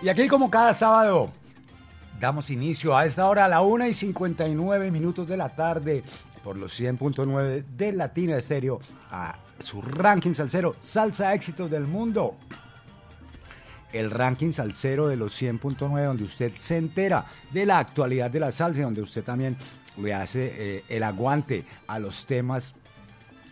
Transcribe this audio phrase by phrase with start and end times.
[0.00, 1.30] Y aquí como cada sábado,
[2.20, 6.04] damos inicio a esta hora a la 1 y 59 minutos de la tarde
[6.44, 8.78] por los 100.9 de Latina Estéreo
[9.10, 12.36] a su ranking salsero Salsa Éxitos del Mundo.
[13.92, 18.52] El ranking salsero de los 100.9 donde usted se entera de la actualidad de la
[18.52, 19.56] salsa y donde usted también
[19.96, 22.72] le hace eh, el aguante a los temas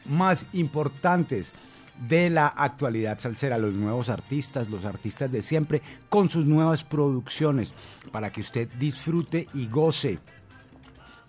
[0.04, 1.52] más importantes
[2.08, 7.72] de la actualidad salsera, los nuevos artistas, los artistas de siempre, con sus nuevas producciones,
[8.12, 10.18] para que usted disfrute y goce.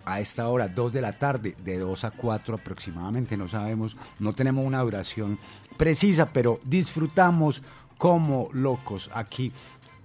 [0.04, 4.32] A esta hora, 2 de la tarde, de 2 a 4 aproximadamente, no sabemos, no
[4.32, 5.38] tenemos una duración
[5.76, 7.62] precisa, pero disfrutamos
[7.98, 9.52] como locos aquí,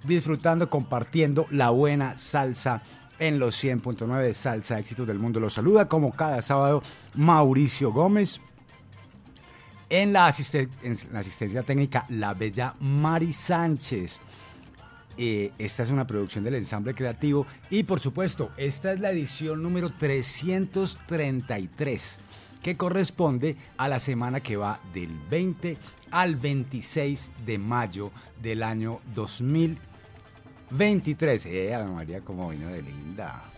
[0.04, 2.82] disfrutando, compartiendo la buena salsa
[3.20, 5.40] en los 100.9 de Salsa Éxitos del Mundo.
[5.40, 8.42] Los saluda como cada sábado Mauricio Gómez.
[9.94, 14.20] En la, asistencia técnica, la bella Mari Sánchez.
[15.20, 19.62] Eh, esta es una producción del ensamble creativo y por supuesto, esta es la edición
[19.62, 22.20] número 333
[22.64, 25.78] que corresponde a la semana que va del 20
[26.10, 28.10] al 26 de mayo
[28.42, 31.46] del año 2023.
[31.46, 33.53] Eh, María, como vino de linda.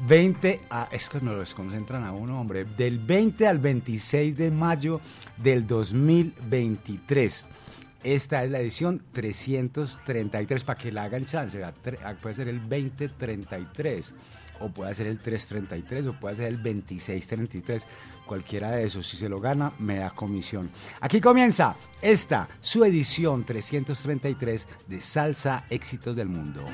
[0.00, 5.00] 20 a, es que nos desconcentran a uno, hombre, del 20 al 26 de mayo
[5.36, 7.46] del 2023.
[8.04, 11.62] Esta es la edición 333 para que la hagan chance.
[11.64, 11.72] Ah,
[12.20, 14.14] puede ser el 2033
[14.60, 17.86] o puede ser el 333 o puede ser el 2633.
[18.26, 20.70] Cualquiera de esos, si se lo gana, me da comisión.
[21.00, 26.64] Aquí comienza esta, su edición 333 de Salsa Éxitos del Mundo.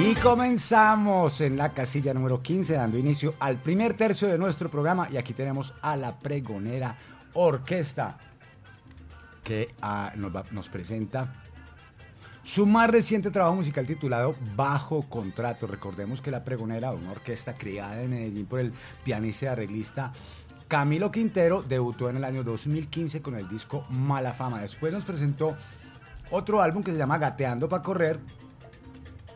[0.00, 5.08] Y comenzamos en la casilla número 15, dando inicio al primer tercio de nuestro programa.
[5.10, 6.96] Y aquí tenemos a la pregonera
[7.34, 8.16] orquesta
[9.42, 11.32] que ah, nos, presenta
[12.44, 15.66] su más reciente trabajo musical titulado Bajo Contrato.
[15.66, 18.72] Recordemos que la pregonera, una orquesta creada en Medellín por el
[19.02, 20.12] pianista y arreglista
[20.68, 24.60] Camilo Quintero, debutó en el año 2015 con el disco Mala Fama.
[24.60, 25.56] Después nos presentó
[26.30, 28.20] otro álbum que se llama Gateando para Correr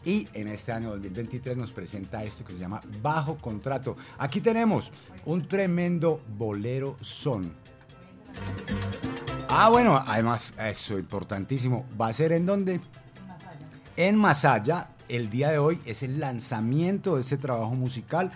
[0.05, 3.97] y en este año 2023 nos presenta esto que se llama Bajo Contrato.
[4.19, 4.91] Aquí tenemos
[5.27, 7.53] un tremendo bolero son.
[9.49, 11.87] Ah, bueno, además, eso importantísimo.
[12.01, 12.81] ¿Va a ser en dónde?
[13.97, 14.89] En Masaya.
[15.09, 18.33] El día de hoy es el lanzamiento de ese trabajo musical.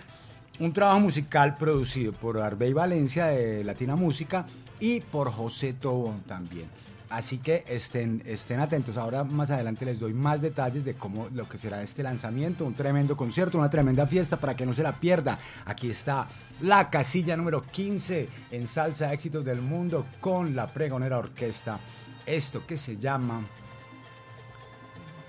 [0.59, 4.45] Un trabajo musical producido por Arbey Valencia de Latina Música
[4.79, 6.67] y por José Tobón también.
[7.09, 8.97] Así que estén, estén atentos.
[8.97, 12.65] Ahora más adelante les doy más detalles de cómo lo que será este lanzamiento.
[12.65, 15.39] Un tremendo concierto, una tremenda fiesta para que no se la pierda.
[15.65, 16.27] Aquí está
[16.61, 21.79] la casilla número 15 en Salsa Éxitos del Mundo con la pregonera orquesta.
[22.25, 23.41] Esto que se llama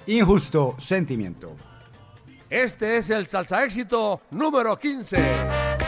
[0.06, 1.54] Injusto Sentimiento.
[2.50, 5.87] Este es el Salsa Éxito número 15.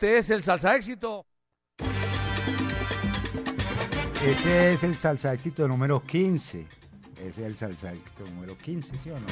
[0.00, 1.26] Este es el salsa éxito.
[4.24, 6.66] Ese es el salsa éxito número 15.
[7.18, 9.26] Ese es el salsa éxito número 15, ¿sí o no?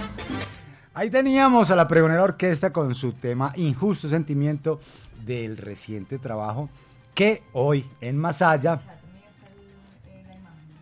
[0.92, 4.78] Ahí teníamos a la pregonera orquesta con su tema Injusto Sentimiento
[5.25, 6.68] del reciente trabajo
[7.14, 8.78] que hoy en Masaya,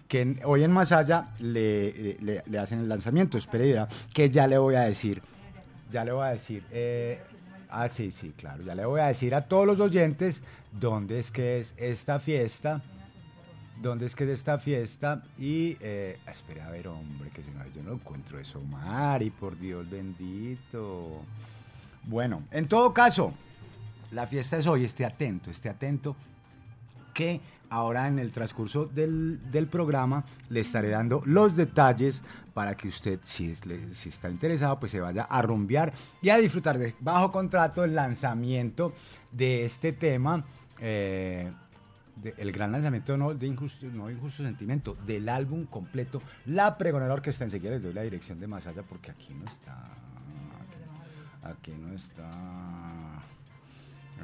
[0.09, 3.38] que hoy en Masaya le, hacen el lanzamiento.
[3.52, 5.23] Verá, que ya le voy a decir.
[5.93, 6.64] Ya le voy a decir.
[6.73, 7.21] eh,
[7.83, 8.62] ah, sí, sí, claro.
[8.62, 10.42] Ya le voy a decir a todos los oyentes
[10.73, 12.83] dónde es que es esta fiesta.
[13.80, 15.23] ¿Dónde es que es esta fiesta?
[15.38, 19.88] Y, eh, espera a ver, hombre, que no, yo no encuentro eso, Mari, por Dios
[19.88, 21.23] bendito.
[22.04, 23.35] Bueno, en todo caso,
[24.12, 26.16] la fiesta es hoy, esté atento, esté atento,
[27.16, 32.23] que ahora en el transcurso del, del programa le estaré dando los detalles
[32.54, 33.62] para que usted, si, es-
[33.94, 35.92] si está interesado, pues se vaya a rumbear
[36.23, 38.92] y a disfrutar de bajo contrato el lanzamiento
[39.32, 40.44] de este tema.
[40.78, 41.50] eh,
[42.38, 47.44] el gran lanzamiento no de injusto, no injusto sentimiento, del álbum completo, La Pregonera Orquesta.
[47.44, 49.75] Enseguida les doy la dirección de Masaya porque aquí no está.
[51.44, 52.30] Aquí, aquí no está.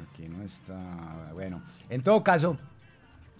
[0.01, 1.29] Aquí no está.
[1.33, 2.57] Bueno, en todo caso,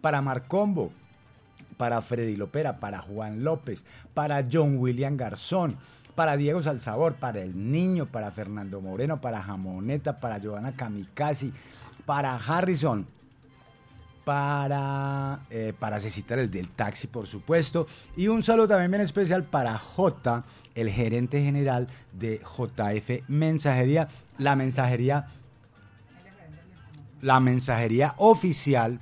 [0.00, 0.90] para Marcombo,
[1.76, 5.76] para Freddy Lopera, para Juan López, para John William Garzón,
[6.14, 11.52] para Diego Salzabor, para El Niño, para Fernando Moreno, para Jamoneta, para Giovanna Kamikaze,
[12.04, 13.06] para Harrison,
[14.24, 17.86] para, eh, para Cecitar el del taxi, por supuesto.
[18.16, 24.56] Y un saludo también bien especial para J, el gerente general de JF Mensajería, la
[24.56, 25.26] mensajería,
[27.20, 29.00] la mensajería oficial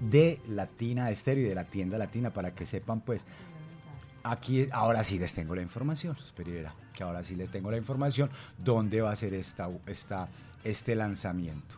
[0.00, 3.26] de Latina Estéreo y de la tienda Latina para que sepan pues
[4.22, 8.30] aquí ahora sí les tengo la información verá que ahora sí les tengo la información
[8.58, 9.68] dónde va a ser esta,
[10.64, 11.76] este lanzamiento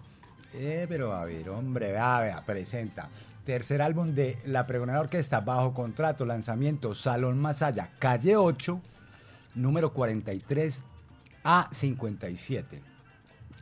[0.54, 3.08] eh, pero a ver hombre vea, vea, presenta.
[3.46, 8.80] Tercer álbum de La Pregonera Orquesta bajo contrato lanzamiento Salón Masaya calle 8
[9.54, 10.84] número 43
[11.42, 12.82] a 57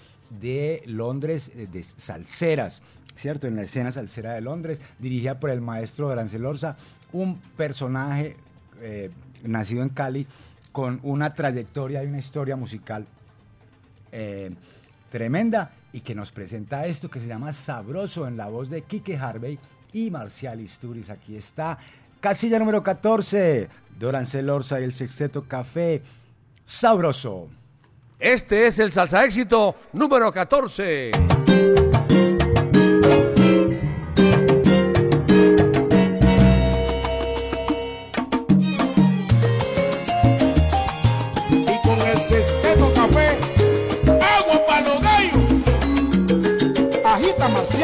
[0.40, 2.82] de Londres, eh, de salseras,
[3.16, 3.46] ¿cierto?
[3.46, 6.76] En la escena salsera de Londres, dirigida por el maestro Arancel Orza,
[7.12, 8.36] un personaje
[8.80, 9.10] eh,
[9.42, 10.26] nacido en Cali
[10.72, 13.06] con una trayectoria y una historia musical
[14.12, 14.50] eh,
[15.10, 19.16] tremenda y que nos presenta esto que se llama Sabroso en la voz de Kike
[19.16, 19.58] Harvey
[19.92, 21.08] y Marcial Isturiz.
[21.08, 21.78] Aquí está,
[22.20, 23.68] casilla número 14,
[23.98, 26.02] Dorancel Orza y el Sexteto Café,
[26.66, 27.48] Sabroso.
[28.18, 31.12] Este es el salsa éxito número 14.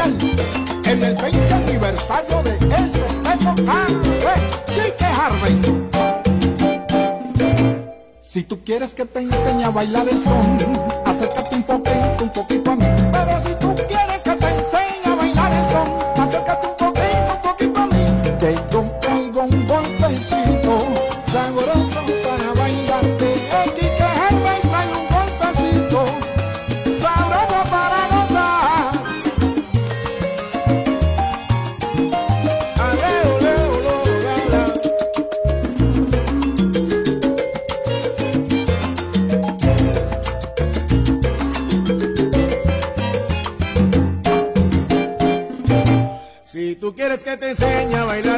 [0.05, 2.91] En el 20 aniversario de El
[3.23, 3.63] Café.
[4.67, 5.89] Kike Harvey.
[8.21, 10.59] Si tú quieres que te enseñe a bailar el son,
[11.05, 12.85] acércate un poquito, un poquito a mí.
[13.13, 14.22] Pero si tú quieres
[47.13, 48.32] quieres que te enseñe a bailar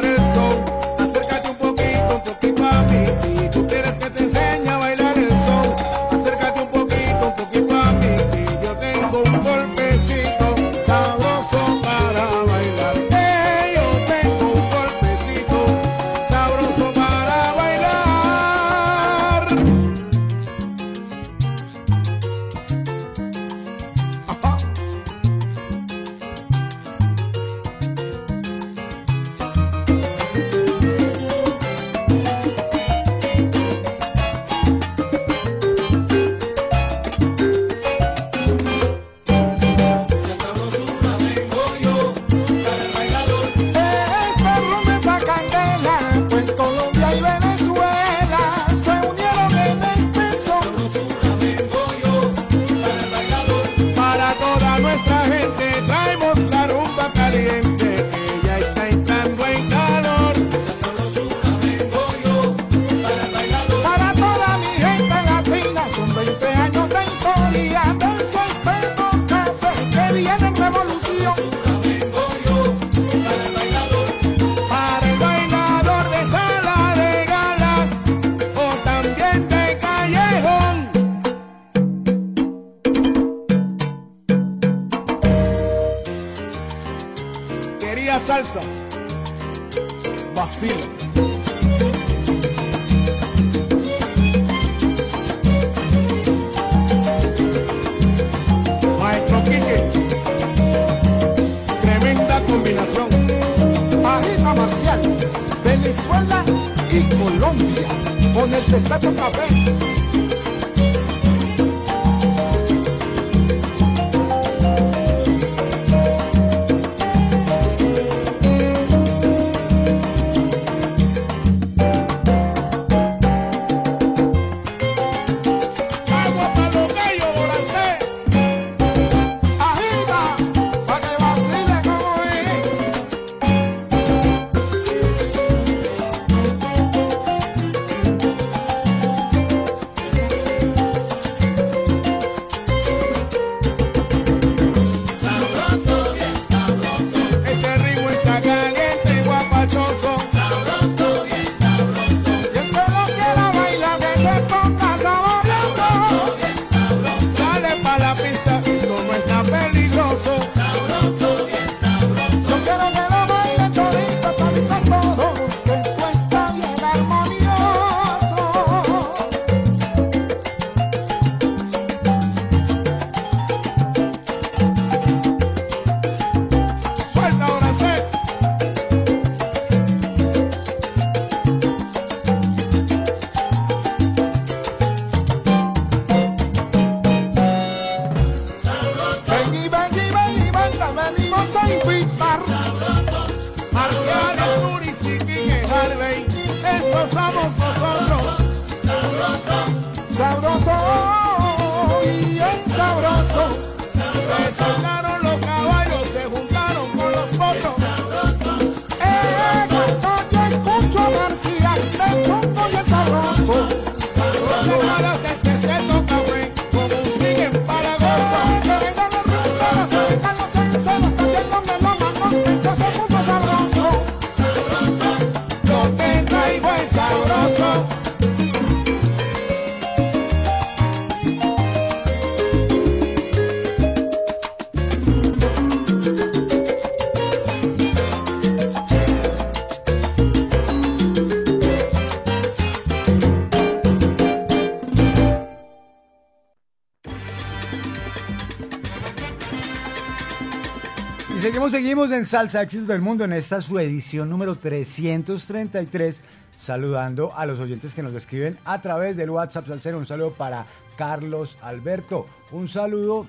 [251.69, 256.21] seguimos, seguimos en Salsa Éxitos del Mundo en esta su edición número 333,
[256.55, 259.97] saludando a los oyentes que nos escriben a través del WhatsApp Salsero.
[259.97, 262.27] Un saludo para Carlos Alberto.
[262.51, 263.25] Un saludo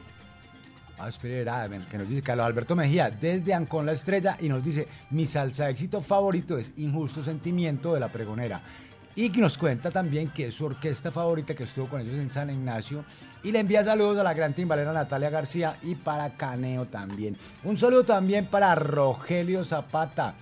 [1.20, 5.70] que nos dice Carlos Alberto Mejía desde Ancón La Estrella y nos dice, mi salsa
[5.70, 8.60] éxito favorito es Injusto Sentimiento de la Pregonera.
[9.16, 12.50] Y nos cuenta también que es su orquesta favorita que estuvo con ellos en San
[12.50, 13.02] Ignacio.
[13.42, 17.34] Y le envía saludos a la gran timbalera Natalia García y para Caneo también.
[17.64, 20.34] Un saludo también para Rogelio Zapata.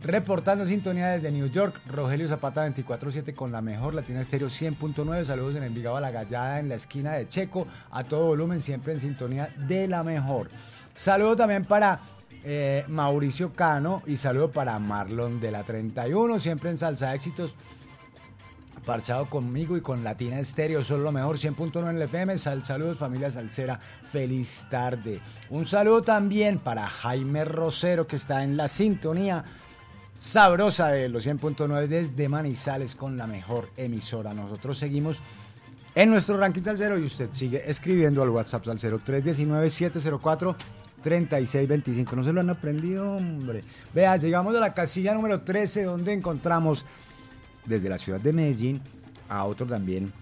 [0.00, 5.24] Reportando sintonía desde New York, Rogelio Zapata 24-7 con la mejor Latina Estéreo 100.9.
[5.24, 7.66] Saludos en Envigado a la Gallada en la esquina de Checo.
[7.90, 10.50] A todo volumen, siempre en sintonía de la mejor.
[10.94, 11.98] Saludo también para
[12.44, 17.56] eh, Mauricio Cano y saludo para Marlon de la 31, siempre en Salsa Éxitos
[18.84, 22.38] parchado conmigo y con Latina Estéreo, solo lo mejor, 100.9 en el FM.
[22.38, 25.20] Sal, saludos familia Salsera, feliz tarde.
[25.50, 29.44] Un saludo también para Jaime Rosero que está en la sintonía
[30.18, 34.34] sabrosa de los 100.9 desde Manizales con la mejor emisora.
[34.34, 35.20] Nosotros seguimos
[35.94, 40.56] en nuestro ranking salsero y usted sigue escribiendo al WhatsApp salsero 319-704.
[41.04, 43.62] 3625, no se lo han aprendido, hombre.
[43.92, 46.86] Vea, llegamos a la casilla número 13 donde encontramos
[47.64, 48.80] desde la ciudad de Medellín
[49.28, 50.12] a otro también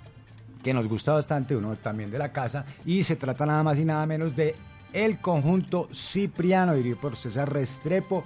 [0.63, 3.85] que nos gusta bastante, uno también de la casa, y se trata nada más y
[3.85, 4.55] nada menos de
[4.93, 8.25] el conjunto Cipriano, dirigido por César Restrepo,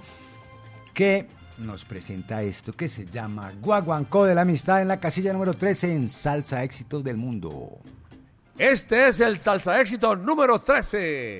[0.93, 1.27] que
[1.57, 5.95] nos presenta esto que se llama Guaguancó de la Amistad en la casilla número 13
[5.95, 7.79] en Salsa Éxitos del Mundo.
[8.57, 11.39] Este es el salsa éxito número 13.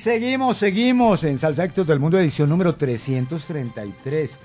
[0.00, 4.40] seguimos, seguimos en Salsa Éxitos del Mundo, edición número 333,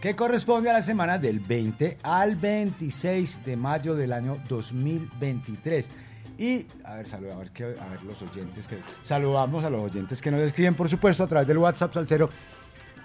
[0.00, 5.90] que corresponde a la semana del 20 al 26 de mayo del año 2023.
[6.38, 8.78] Y, a ver, saludamos a los oyentes que...
[9.02, 12.30] Saludamos a los oyentes que nos escriben, por supuesto, a través del WhatsApp Salcero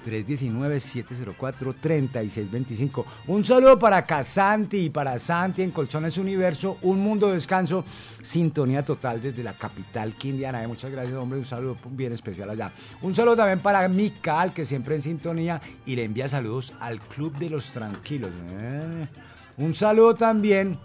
[0.06, 3.06] 319-704-3625.
[3.28, 7.86] Un saludo para Casanti y para Santi en Colchones Universo, un mundo de descanso,
[8.22, 10.64] sintonía total desde la capital quindiana.
[10.64, 12.72] Eh, muchas gracias, hombre, un saludo bien especial allá.
[13.02, 17.38] Un saludo también para Mical, que siempre en sintonía y le envía saludos al Club
[17.38, 18.32] de los Tranquilos.
[18.52, 19.08] Eh.
[19.58, 20.78] Un saludo también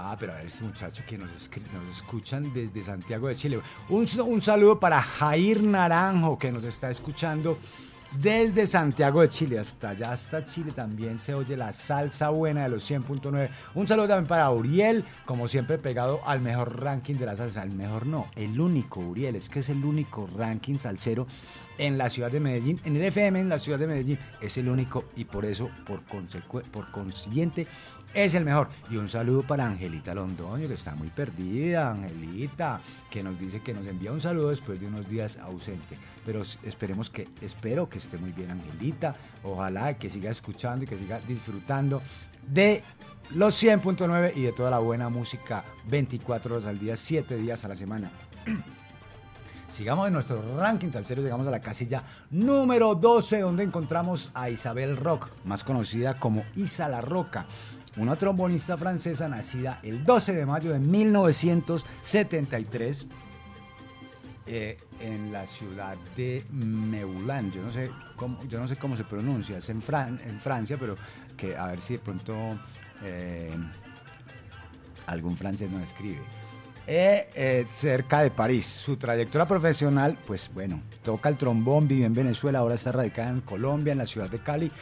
[0.00, 3.60] Ah, pero a ver, este muchacho que nos, nos escuchan desde Santiago de Chile.
[3.88, 7.58] Un, un saludo para Jair Naranjo, que nos está escuchando
[8.12, 12.68] desde Santiago de Chile hasta allá, hasta Chile también se oye la salsa buena de
[12.68, 13.50] los 100.9.
[13.74, 17.72] Un saludo también para Uriel, como siempre pegado al mejor ranking de la salsa, al
[17.72, 21.26] mejor no, el único Uriel, es que es el único ranking salsero
[21.78, 22.80] en la ciudad de Medellín.
[22.84, 26.02] En el FM en la ciudad de Medellín es el único y por eso, por,
[26.02, 27.66] por consiguiente,
[28.14, 28.68] es el mejor.
[28.90, 33.74] Y un saludo para Angelita Londoño, que está muy perdida, Angelita, que nos dice que
[33.74, 35.96] nos envía un saludo después de unos días ausente.
[36.24, 39.14] Pero esperemos que, espero que esté muy bien Angelita.
[39.42, 42.02] Ojalá que siga escuchando y que siga disfrutando
[42.46, 42.82] de
[43.34, 47.68] los 100.9 y de toda la buena música 24 horas al día, 7 días a
[47.68, 48.10] la semana.
[49.68, 54.96] Sigamos en nuestro ranking salsero, llegamos a la casilla número 12, donde encontramos a Isabel
[54.96, 57.44] Rock, más conocida como Isa La Roca,
[57.98, 63.06] una trombonista francesa nacida el 12 de mayo de 1973
[64.46, 67.52] eh, en la ciudad de Meulan.
[67.52, 70.78] Yo no sé cómo, yo no sé cómo se pronuncia, es en, Fran- en Francia,
[70.80, 70.96] pero
[71.36, 72.34] que a ver si de pronto
[73.02, 73.54] eh,
[75.06, 76.22] algún francés nos escribe.
[76.90, 78.64] Eh, eh, cerca de París.
[78.64, 83.42] Su trayectoria profesional, pues bueno, toca el trombón, vive en Venezuela, ahora está radicada en
[83.42, 84.72] Colombia, en la ciudad de Cali.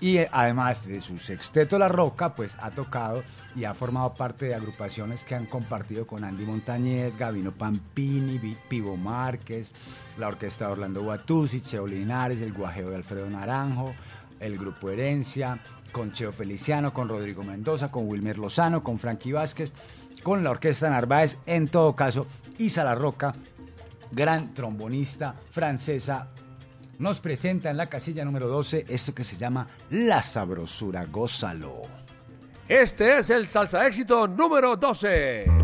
[0.00, 3.22] Y eh, además de su sexteto La Roca, pues ha tocado
[3.54, 8.96] y ha formado parte de agrupaciones que han compartido con Andy Montañez, Gavino Pampini, Pivo
[8.96, 9.72] Márquez,
[10.16, 13.94] la orquesta de Orlando Guatuzzi, Cheo Linares, el guajeo de Alfredo Naranjo,
[14.40, 15.60] el grupo Herencia,
[15.92, 19.72] con Cheo Feliciano, con Rodrigo Mendoza, con Wilmer Lozano, con Frankie Vázquez,
[20.24, 22.26] con la orquesta Narváez, en todo caso,
[22.58, 23.32] Isa La Roca,
[24.10, 26.30] gran trombonista francesa,
[26.98, 31.82] nos presenta en la casilla número 12 esto que se llama La Sabrosura, gózalo.
[32.66, 35.63] Este es el salsa éxito número 12.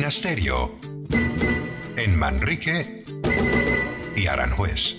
[0.00, 0.08] Latina.
[1.96, 3.04] En Manrique
[4.16, 4.96] y Aranjuez.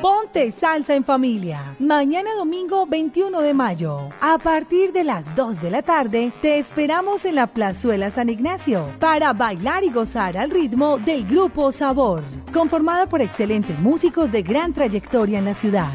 [0.00, 1.74] Ponte salsa en familia.
[1.80, 4.10] Mañana domingo 21 de mayo.
[4.20, 8.94] A partir de las 2 de la tarde, te esperamos en la Plazuela San Ignacio
[9.00, 14.72] para bailar y gozar al ritmo del grupo Sabor, conformada por excelentes músicos de gran
[14.72, 15.90] trayectoria en la ciudad.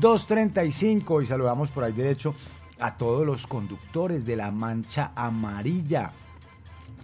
[0.00, 1.20] 235.
[1.20, 2.34] Y saludamos por ahí derecho
[2.80, 6.12] a todos los conductores de la Mancha Amarilla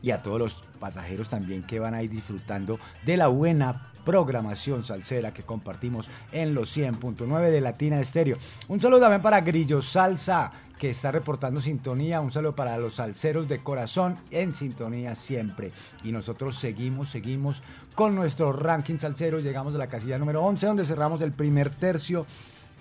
[0.03, 4.85] y a todos los pasajeros también que van a ir disfrutando de la buena programación
[4.85, 8.39] salsera que compartimos en los 100.9 de Latina Estéreo.
[8.69, 12.21] Un saludo también para Grillo Salsa, que está reportando sintonía.
[12.21, 15.73] Un saludo para los salseros de corazón en sintonía siempre.
[16.05, 17.63] Y nosotros seguimos, seguimos
[17.97, 19.41] con nuestro ranking salsero.
[19.41, 22.27] Llegamos a la casilla número 11, donde cerramos el primer tercio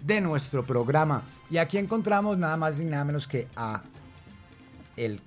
[0.06, 1.24] de nuestro programa.
[1.50, 3.82] Y aquí encontramos nada más ni nada menos que a
[4.96, 5.20] el,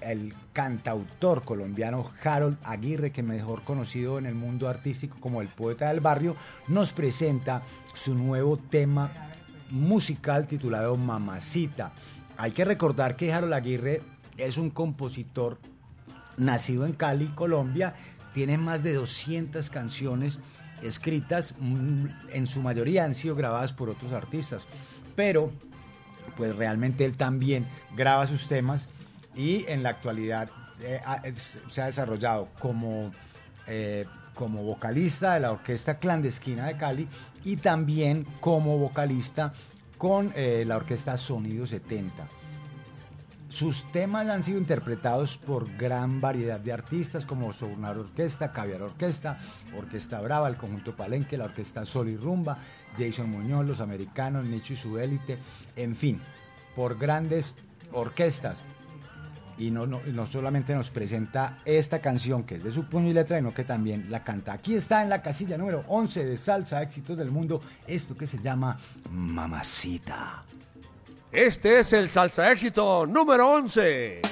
[0.00, 5.88] el cantautor colombiano Harold Aguirre, que mejor conocido en el mundo artístico como el poeta
[5.88, 6.36] del barrio,
[6.68, 7.62] nos presenta
[7.94, 9.10] su nuevo tema
[9.70, 11.92] musical titulado Mamacita.
[12.36, 14.02] Hay que recordar que Harold Aguirre
[14.36, 15.58] es un compositor
[16.36, 17.94] nacido en Cali, Colombia,
[18.32, 20.40] tiene más de 200 canciones
[20.82, 24.66] escritas, mm, en su mayoría han sido grabadas por otros artistas,
[25.16, 25.52] pero
[26.36, 27.66] pues realmente él también
[27.96, 28.88] graba sus temas
[29.34, 31.00] y en la actualidad eh,
[31.68, 33.12] se ha desarrollado como,
[33.66, 37.08] eh, como vocalista de la Orquesta Clandestina de Cali
[37.44, 39.52] y también como vocalista
[39.98, 42.41] con eh, la Orquesta Sonido 70.
[43.52, 49.38] Sus temas han sido interpretados por gran variedad de artistas como Sonar Orquesta, Caviar Orquesta,
[49.76, 52.56] Orquesta Brava, el Conjunto Palenque, la Orquesta Sol y Rumba,
[52.96, 55.38] Jason Muñoz, Los Americanos, Nicho y su élite,
[55.76, 56.18] en fin,
[56.74, 57.54] por grandes
[57.92, 58.62] orquestas.
[59.58, 63.12] Y no, no, no solamente nos presenta esta canción que es de su puño y
[63.12, 64.54] letra, sino que también la canta.
[64.54, 68.38] Aquí está en la casilla número 11 de Salsa Éxitos del Mundo, esto que se
[68.38, 68.78] llama
[69.10, 70.42] Mamacita.
[71.32, 74.31] Este es el salsa éxito número 11.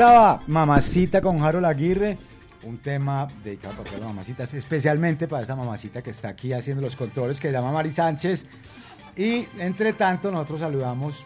[0.00, 2.16] Estaba Mamacita con Harold Aguirre,
[2.62, 6.80] un tema dedicado para todas las mamacitas, especialmente para esta mamacita que está aquí haciendo
[6.80, 8.46] los controles, que se llama Mari Sánchez.
[9.14, 11.22] Y entre tanto, nosotros saludamos,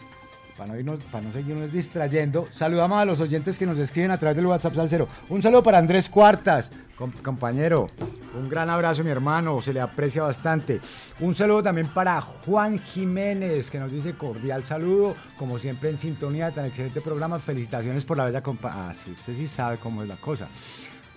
[0.57, 4.17] para no, irnos, para no seguirnos distrayendo, saludamos a los oyentes que nos escriben a
[4.17, 5.07] través del WhatsApp Salcero.
[5.29, 7.89] Un saludo para Andrés Cuartas, com- compañero.
[8.37, 10.79] Un gran abrazo, mi hermano, se le aprecia bastante.
[11.19, 16.51] Un saludo también para Juan Jiménez, que nos dice cordial saludo, como siempre en sintonía
[16.51, 17.39] tan excelente programa.
[17.39, 18.89] Felicitaciones por la bella compañía.
[18.89, 20.47] Ah, sí, usted sí sabe cómo es la cosa.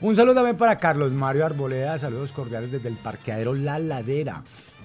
[0.00, 4.42] Un saludo también para Carlos Mario Arboleda, saludos cordiales desde el parqueadero La Ladera.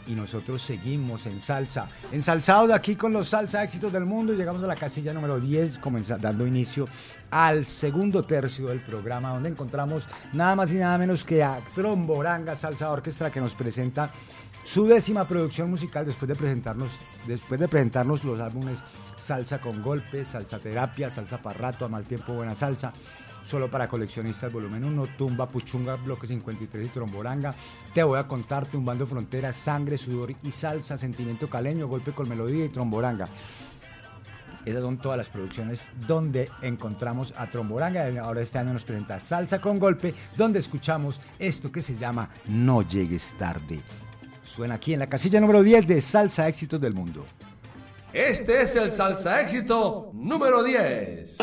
[0.07, 4.63] Y nosotros seguimos en salsa, ensalzados aquí con los salsa éxitos del mundo y llegamos
[4.63, 6.87] a la casilla número 10, comenzando dando inicio
[7.31, 12.55] al segundo tercio del programa, donde encontramos nada más y nada menos que a Tromboranga
[12.55, 14.11] Salsa Orquestra que nos presenta
[14.63, 16.91] su décima producción musical después de presentarnos,
[17.27, 18.83] después de presentarnos los álbumes
[19.17, 22.93] Salsa con Golpe, Salsa Terapia, Salsa para Rato, A Mal Tiempo Buena Salsa,
[23.43, 27.53] Solo para coleccionistas, volumen 1, Tumba, Puchunga, Bloque 53 y Tromboranga.
[27.93, 32.65] Te voy a contar Tumbando Fronteras, Sangre, Sudor y Salsa, Sentimiento Caleño, Golpe con Melodía
[32.65, 33.27] y Tromboranga.
[34.65, 38.07] Esas son todas las producciones donde encontramos a Tromboranga.
[38.23, 42.81] Ahora este año nos presenta Salsa con Golpe, donde escuchamos esto que se llama No
[42.81, 43.81] llegues tarde.
[44.43, 47.25] Suena aquí en la casilla número 10 de Salsa Éxitos del Mundo.
[48.13, 51.37] Este es el salsa éxito número 10.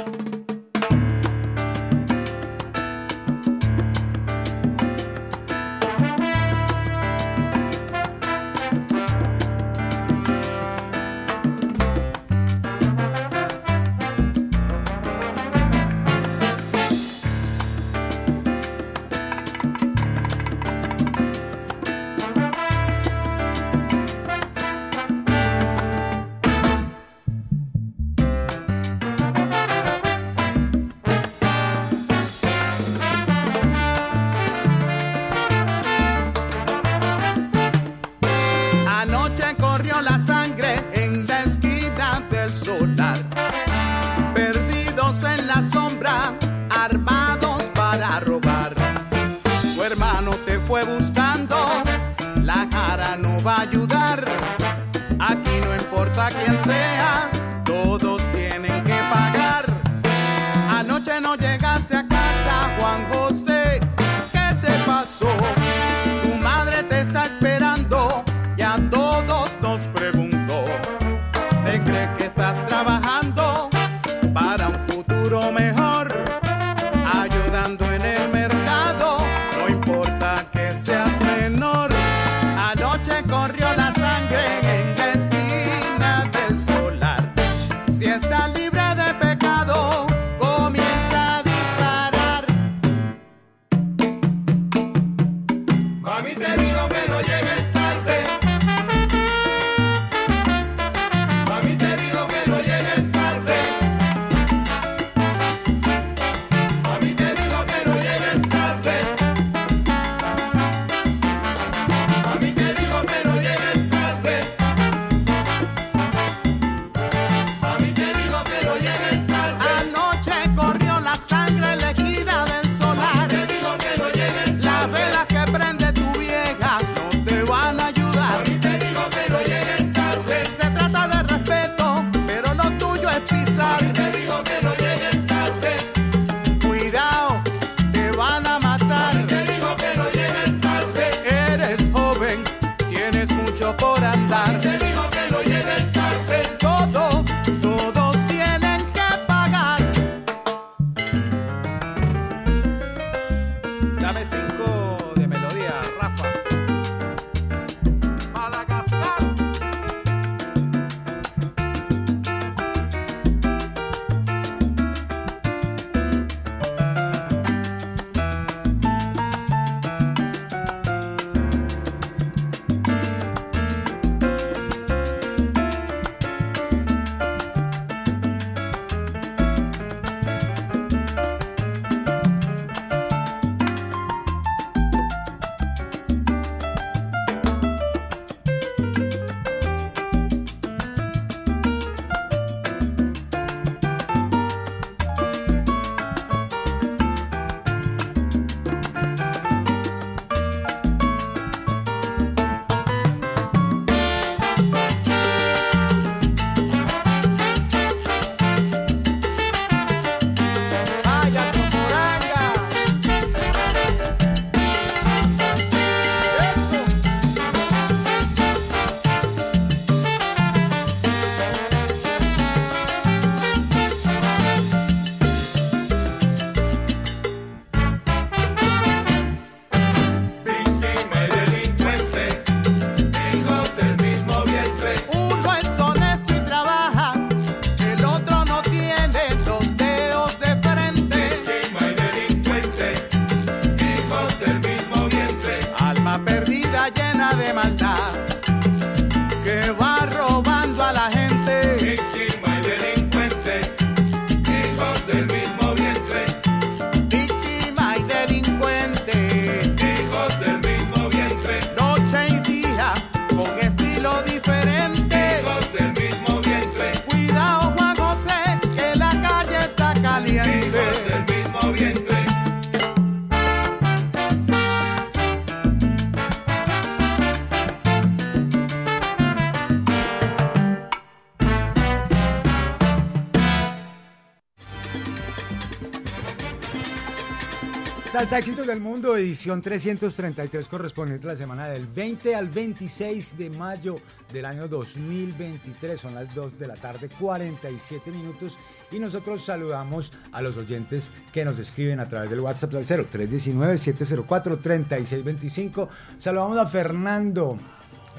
[288.31, 293.51] Salsa Éxitos del Mundo, edición 333, correspondiente a la semana del 20 al 26 de
[293.51, 293.97] mayo
[294.33, 295.99] del año 2023.
[295.99, 298.57] Son las 2 de la tarde, 47 minutos.
[298.93, 303.07] Y nosotros saludamos a los oyentes que nos escriben a través del WhatsApp del 0
[303.12, 305.89] 319-704-3625.
[306.16, 307.59] Saludamos a Fernando,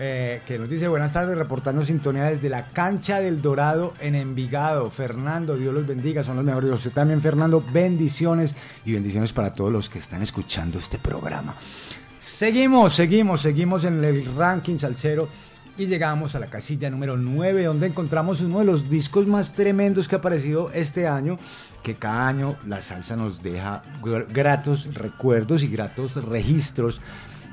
[0.04, 4.90] eh, que nos dice buenas tardes, reportando sintonía desde la cancha del Dorado en Envigado.
[4.90, 6.72] Fernando, Dios los bendiga, son los mejores.
[6.72, 11.56] Usted también, Fernando, bendiciones y bendiciones para todos los que están escuchando este programa.
[12.20, 15.30] Seguimos, seguimos, seguimos en el ranking salsero
[15.78, 20.08] y llegamos a la casilla número 9, donde encontramos uno de los discos más tremendos
[20.08, 21.38] que ha aparecido este año,
[21.84, 27.02] que cada año la salsa nos deja gr- gratos recuerdos y gratos registros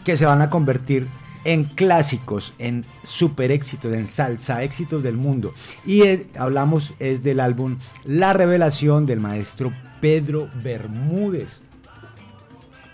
[0.03, 1.07] que se van a convertir
[1.45, 5.55] en clásicos, en super éxitos, en salsa éxitos del mundo.
[5.85, 11.63] Y eh, hablamos es del álbum La Revelación del maestro Pedro Bermúdez.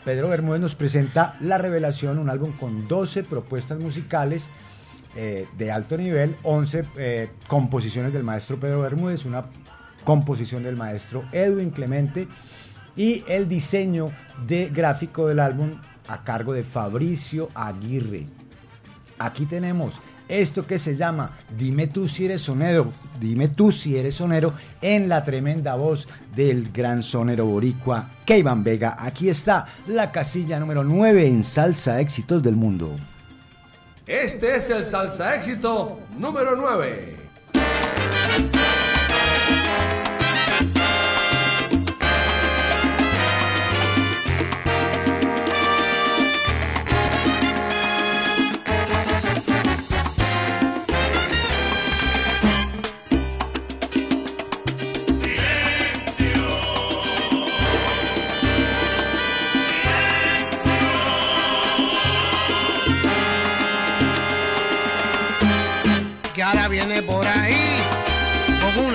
[0.04, 4.50] Pedro Bermúdez nos presenta La Revelación, un álbum con 12 propuestas musicales
[5.16, 9.46] eh, de alto nivel, 11 eh, composiciones del maestro Pedro Bermúdez, una
[10.04, 12.28] composición del maestro Edwin Clemente
[12.96, 14.10] y el diseño
[14.46, 15.70] de gráfico del álbum
[16.08, 18.26] a cargo de Fabricio Aguirre.
[19.18, 24.14] Aquí tenemos esto que se llama Dime tú si eres sonero, dime tú si eres
[24.14, 28.96] sonero en la tremenda voz del gran sonero boricua Keivan Vega.
[28.98, 32.96] Aquí está la casilla número 9 en Salsa Éxitos del Mundo.
[34.06, 37.23] Este es el salsa éxito número 9.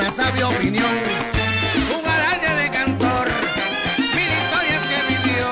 [0.10, 0.86] Una sabia opinión.
[1.93, 3.28] Un garaje de cantor,
[3.97, 5.51] mil historias que vivió,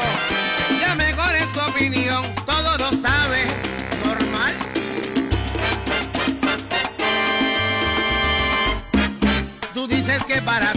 [0.80, 3.46] ya mejor es su opinión, todo lo sabe,
[4.06, 4.56] normal.
[9.74, 10.74] Tú dices que para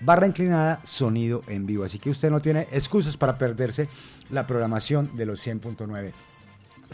[0.00, 1.84] barra inclinada sonido en vivo.
[1.84, 3.88] Así que usted no tiene excusas para perderse
[4.30, 6.12] la programación de los 100.9.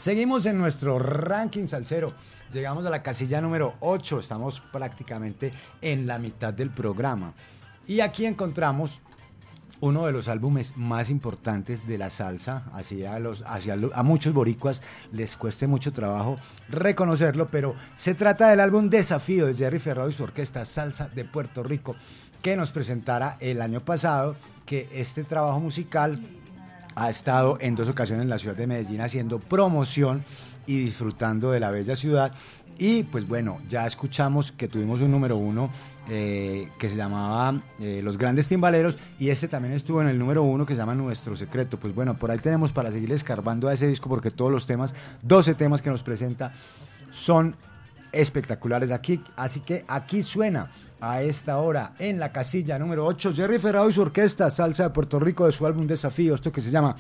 [0.05, 2.15] Seguimos en nuestro ranking salsero.
[2.55, 4.21] Llegamos a la casilla número 8.
[4.21, 7.35] Estamos prácticamente en la mitad del programa.
[7.87, 9.03] Y aquí encontramos
[9.81, 14.33] uno de los álbumes más importantes de la salsa, hacia, los, hacia lo- a muchos
[14.33, 14.83] boricuas
[15.13, 16.39] les cueste mucho trabajo
[16.71, 21.27] reconocerlo, pero se trata del álbum Desafío de Jerry Ferrado y su orquesta Salsa de
[21.27, 21.95] Puerto Rico,
[22.41, 24.35] que nos presentara el año pasado,
[24.65, 26.19] que este trabajo musical
[26.95, 30.25] ha estado en dos ocasiones en la ciudad de Medellín haciendo promoción
[30.67, 32.33] y disfrutando de la bella ciudad.
[32.79, 35.71] Y pues bueno, ya escuchamos que tuvimos un número uno
[36.09, 40.43] eh, que se llamaba eh, Los Grandes Timbaleros y este también estuvo en el número
[40.43, 41.79] uno que se llama Nuestro Secreto.
[41.79, 44.95] Pues bueno, por ahí tenemos para seguir escarbando a ese disco porque todos los temas,
[45.23, 46.53] 12 temas que nos presenta
[47.11, 47.55] son
[48.13, 49.23] espectaculares aquí.
[49.37, 50.71] Así que aquí suena
[51.01, 54.91] a esta hora en la casilla número 8 Jerry Ferrado y su orquesta Salsa de
[54.91, 56.97] Puerto Rico de su álbum Desafío, esto que se llama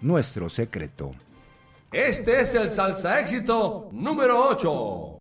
[0.00, 1.12] Nuestro Secreto.
[1.92, 5.18] Este es el salsa éxito número 8.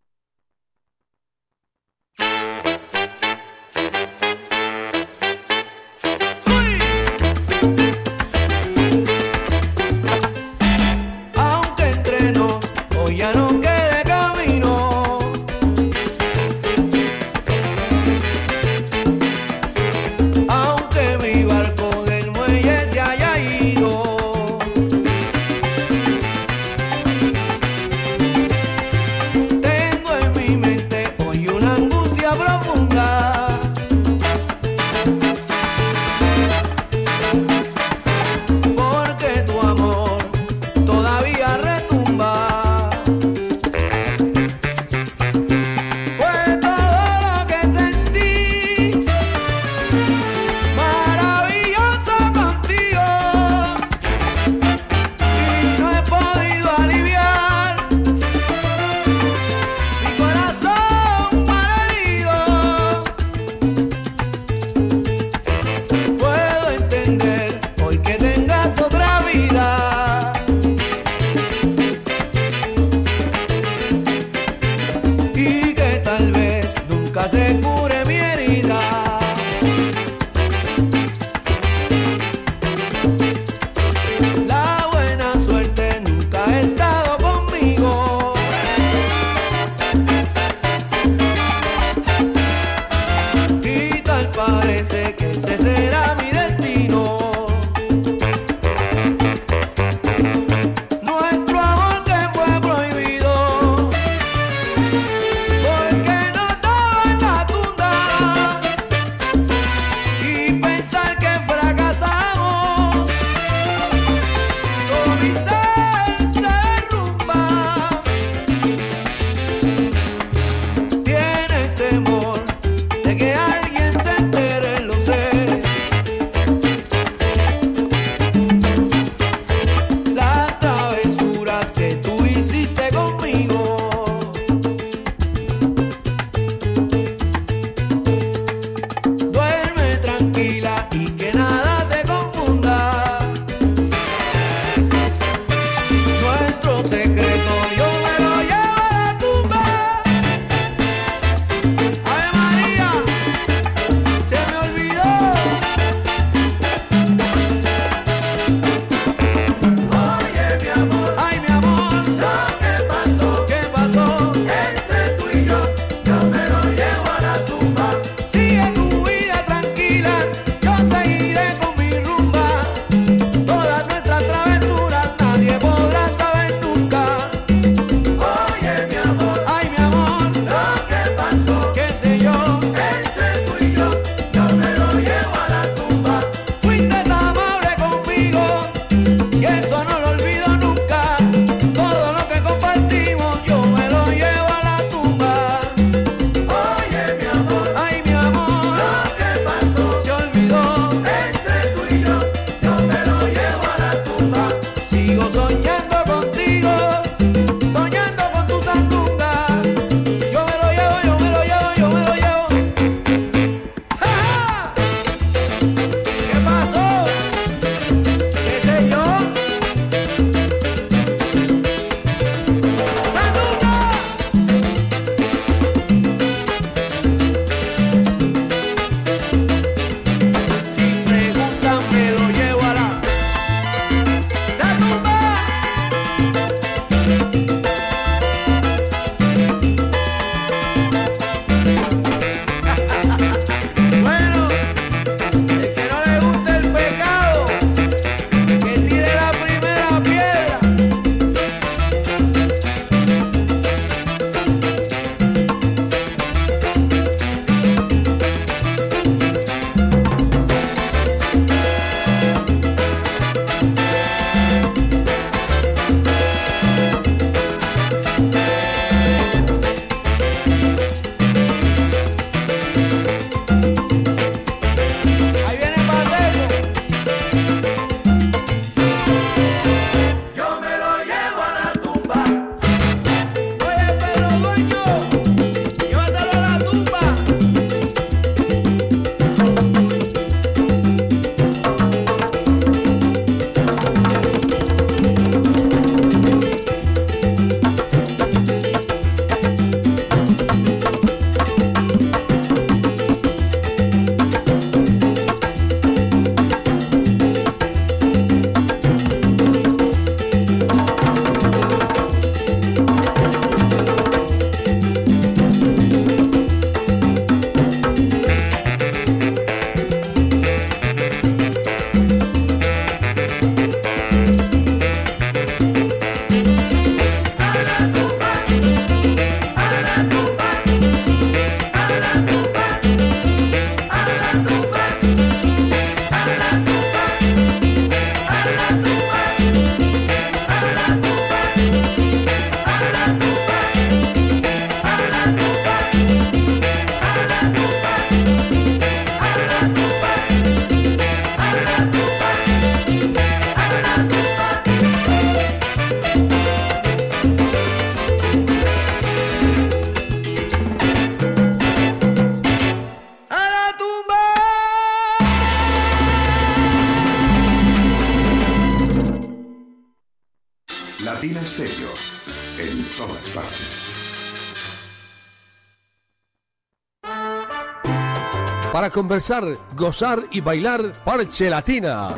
[378.94, 382.16] Conversar, gozar y bailar, Parche Latina.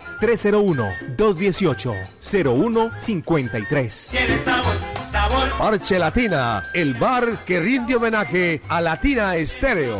[1.20, 4.12] 301-218-0153.
[4.12, 4.78] Tiene sabor,
[5.12, 5.50] sabor.
[5.58, 10.00] Parche Latina, el bar que rinde homenaje a Latina Estéreo.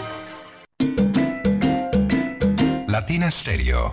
[3.31, 3.91] Latina Stereo.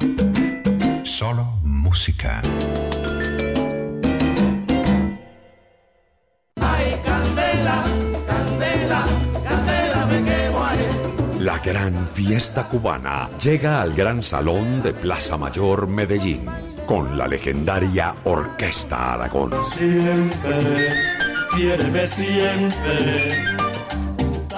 [1.04, 2.42] Solo música.
[6.60, 7.84] Ay, candela,
[8.26, 9.04] candela,
[9.44, 11.40] candela, me quemo ahí.
[11.40, 16.46] La gran fiesta cubana llega al Gran Salón de Plaza Mayor Medellín
[16.86, 19.52] con la legendaria Orquesta Aragón.
[19.72, 20.90] Siempre,
[21.54, 23.57] quiéreme siempre.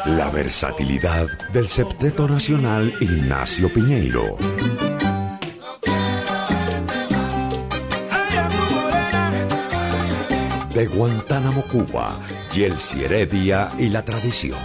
[0.07, 4.37] La versatilidad del septeto nacional Ignacio Piñeiro.
[10.75, 12.19] De Guantánamo, Cuba,
[12.51, 14.59] Yelsi Heredia y la tradición.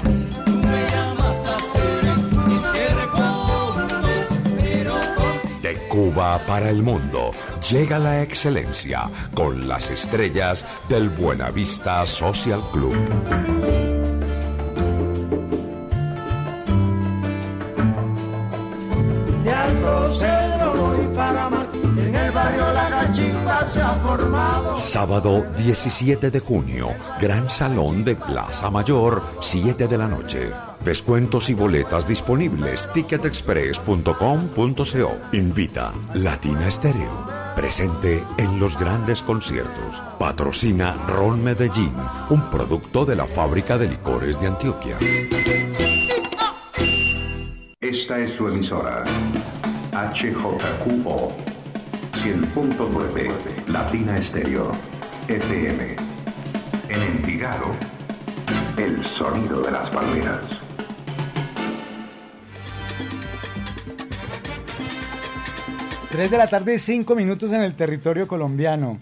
[5.62, 7.32] De Cuba para el mundo
[7.70, 12.96] llega la excelencia con las estrellas del Buenavista Social Club.
[24.78, 26.90] Sábado 17 de junio,
[27.22, 30.52] Gran Salón de Plaza Mayor, 7 de la noche.
[30.84, 32.90] Descuentos y boletas disponibles.
[32.94, 35.18] Ticketexpress.com.co.
[35.32, 37.26] Invita Latina Estéreo.
[37.56, 40.04] Presente en los grandes conciertos.
[40.20, 41.94] Patrocina Ron Medellín,
[42.30, 44.98] un producto de la fábrica de licores de Antioquia.
[47.80, 49.06] Esta es su emisora.
[49.94, 51.55] HJQO
[52.26, 54.72] 100.9 Latina Estéreo
[55.28, 55.96] FM.
[56.90, 57.68] En Envigado,
[58.78, 60.44] el sonido de las palmeras.
[66.10, 68.98] Tres de la tarde, cinco minutos en el territorio colombiano.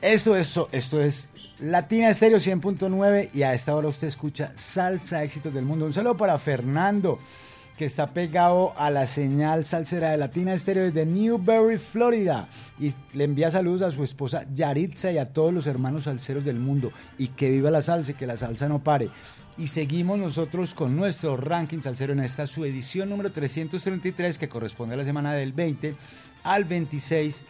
[0.00, 1.30] Esto es, esto es
[1.60, 5.86] Latina Estéreo 100.9 y a esta hora usted escucha Salsa Éxitos del Mundo.
[5.86, 7.20] Un saludo para Fernando,
[7.82, 12.46] que está pegado a la señal salsera de Latina Estéreo desde Newberry, Florida.
[12.78, 16.60] Y le envía saludos a su esposa Yaritza y a todos los hermanos salseros del
[16.60, 16.92] mundo.
[17.18, 19.10] Y que viva la salsa y que la salsa no pare.
[19.58, 24.94] Y seguimos nosotros con nuestro ranking salsero en esta su edición número 333 que corresponde
[24.94, 25.96] a la semana del 20
[26.44, 27.42] al 26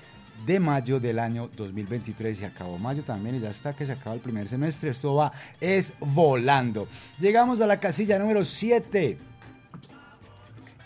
[0.47, 2.39] de mayo del año 2023.
[2.39, 4.89] Se acabó mayo también y ya está que se acaba el primer semestre.
[4.89, 5.31] Esto va
[5.61, 6.89] es volando.
[7.21, 9.32] Llegamos a la casilla número 7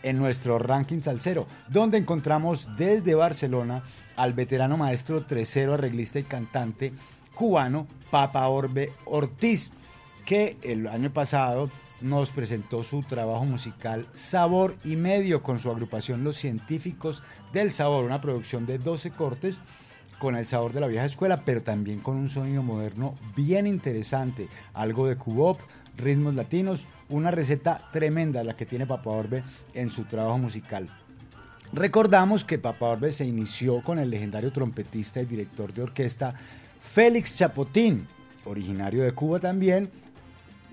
[0.03, 3.83] en nuestro ranking salsero, donde encontramos desde Barcelona
[4.17, 6.93] al veterano maestro tresero, arreglista y cantante
[7.35, 9.73] cubano Papa Orbe Ortiz,
[10.25, 11.71] que el año pasado
[12.01, 17.23] nos presentó su trabajo musical Sabor y Medio con su agrupación Los Científicos
[17.53, 19.61] del Sabor, una producción de 12 cortes
[20.19, 24.49] con el sabor de la vieja escuela, pero también con un sonido moderno bien interesante,
[24.73, 25.61] algo de cubop,
[25.97, 29.43] ritmos latinos, una receta tremenda la que tiene Papa Orbe
[29.75, 30.89] en su trabajo musical.
[31.73, 36.35] Recordamos que Papa Orbe se inició con el legendario trompetista y director de orquesta
[36.79, 38.07] Félix Chapotín,
[38.45, 39.91] originario de Cuba también,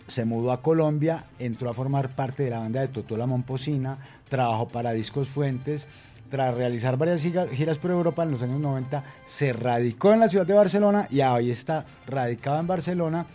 [0.08, 3.98] se mudó a Colombia, entró a formar parte de la banda de Totola Momposina,
[4.30, 5.88] trabajó para Discos Fuentes,
[6.30, 10.48] tras realizar varias giras por Europa en los años 90, se radicó en la ciudad
[10.48, 13.26] de Barcelona y hoy está radicado en Barcelona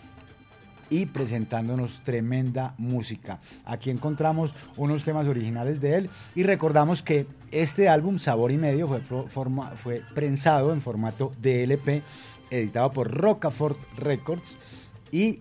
[0.89, 3.39] y presentándonos tremenda música.
[3.65, 8.87] Aquí encontramos unos temas originales de él y recordamos que este álbum Sabor y Medio
[8.87, 12.01] fue, forma- fue prensado en formato DLP,
[12.49, 14.55] editado por Rocafort Records
[15.11, 15.39] y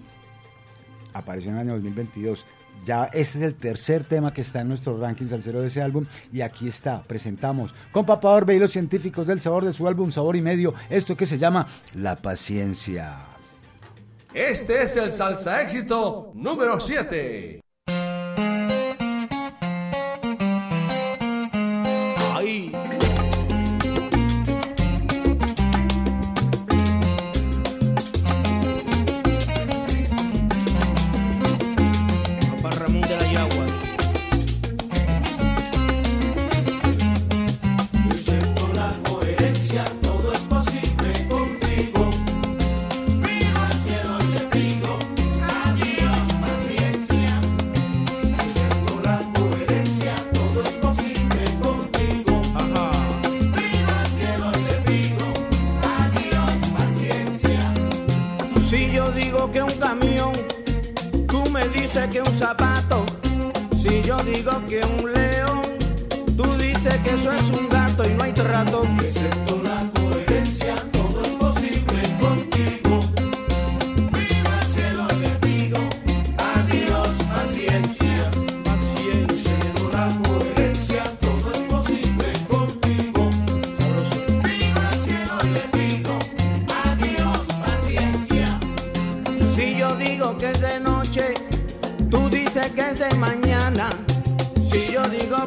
[1.15, 2.45] apareció en el año 2022.
[2.85, 6.05] Ya este es el tercer tema que está en nuestro ranking salsero de ese álbum
[6.33, 10.13] y aquí está, presentamos con Papá Orbe y los científicos del sabor de su álbum
[10.13, 13.17] Sabor y Medio, esto que se llama La Paciencia.
[14.39, 17.61] Este es el salsa éxito número 7.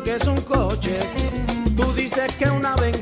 [0.04, 1.00] Que es un coche,
[1.76, 3.01] tú dices que una ventana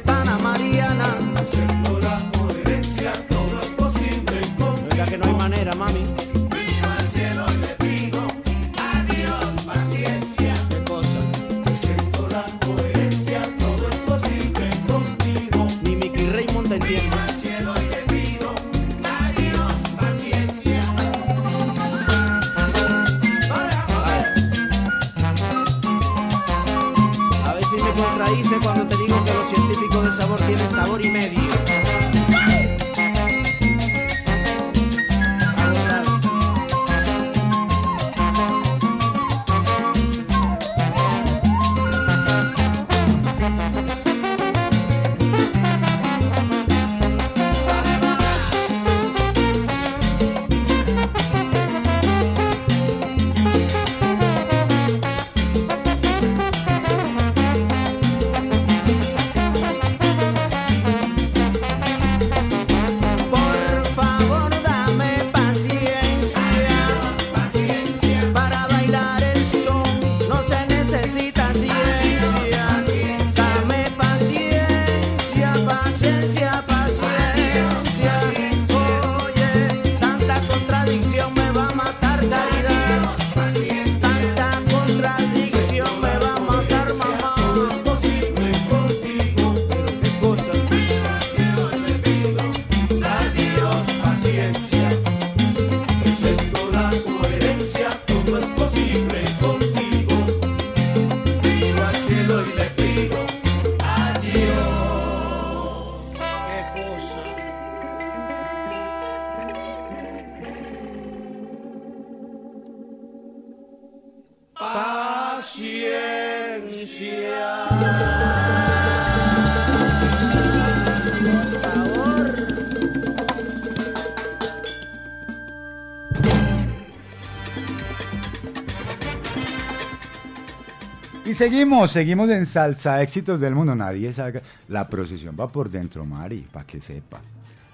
[131.40, 133.74] seguimos, seguimos en salsa éxitos del mundo.
[133.74, 134.42] Nadie sabe.
[134.68, 137.22] La procesión va por dentro, Mari, para que sepa.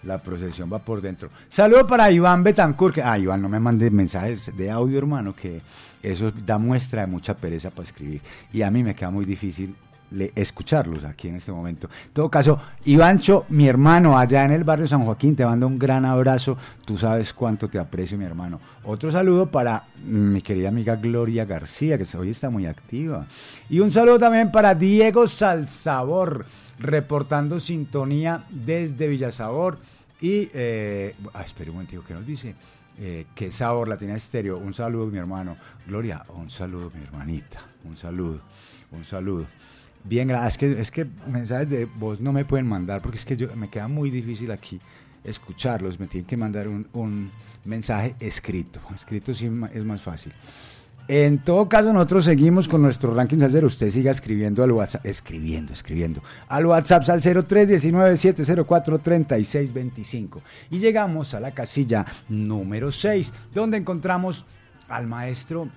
[0.04, 1.30] La procesión va por dentro.
[1.50, 2.94] Saludo para Iván Betancourt.
[2.94, 5.62] Que, ah, Iván, no me mande mensajes de audio, hermano, que
[6.04, 8.22] eso da muestra de mucha pereza para escribir.
[8.54, 9.76] Y a mí me queda muy difícil
[10.36, 11.90] escucharlos aquí en este momento.
[12.08, 15.78] En todo caso, Ivancho, mi hermano, allá en el barrio San Joaquín, te mando un
[15.78, 16.58] gran abrazo.
[16.86, 18.60] Tú sabes cuánto te aprecio, mi hermano.
[18.84, 23.26] Otro saludo para mm, mi querida amiga Gloria García, que hoy está muy activa.
[23.70, 26.46] Y un saludo también para Diego Salsabor,
[26.80, 29.78] reportando sintonía desde Villasabor.
[30.22, 32.56] Y, eh, ah, espere un momentico, ¿qué nos dice?
[32.98, 34.58] Eh, qué sabor, Latina Estéreo.
[34.58, 35.58] Un saludo, mi hermano.
[35.86, 37.62] Gloria, un saludo, mi hermanita.
[37.84, 38.40] Un saludo,
[38.92, 39.46] un saludo.
[40.08, 43.26] Bien, gra- es que, es que mensajes de voz no me pueden mandar porque es
[43.26, 44.80] que yo, me queda muy difícil aquí
[45.24, 46.00] escucharlos.
[46.00, 47.32] Me tienen que mandar un, un
[47.66, 48.80] mensaje escrito.
[48.94, 50.32] Escrito sí es más fácil.
[51.08, 53.68] En todo caso, nosotros seguimos con nuestro ranking salsero.
[53.68, 56.24] Usted siga escribiendo al WhatsApp, escribiendo, escribiendo.
[56.48, 60.42] Al WhatsApp salsero 319-704-3625.
[60.72, 64.46] Y llegamos a la casilla número 6, donde encontramos
[64.88, 65.68] al maestro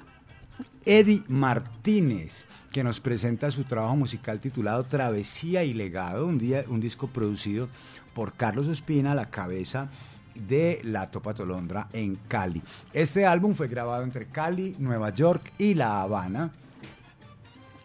[0.84, 2.46] Eddie Martínez,
[2.78, 7.68] que nos presenta su trabajo musical titulado Travesía y Legado, un, día, un disco producido
[8.14, 9.88] por Carlos Ospina, la cabeza
[10.36, 12.62] de la Topa Tolondra en Cali.
[12.92, 16.52] Este álbum fue grabado entre Cali, Nueva York y La Habana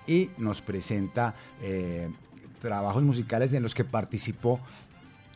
[0.05, 2.11] y nos presenta eh,
[2.61, 4.59] trabajos musicales en los que participó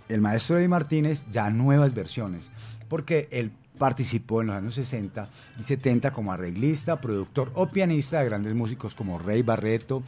[0.07, 2.51] el maestro Eddie Martínez, ya nuevas versiones,
[2.87, 5.29] porque él participó en los años 60
[5.59, 10.03] y 70 como arreglista, productor o pianista de grandes músicos como Rey Barreto,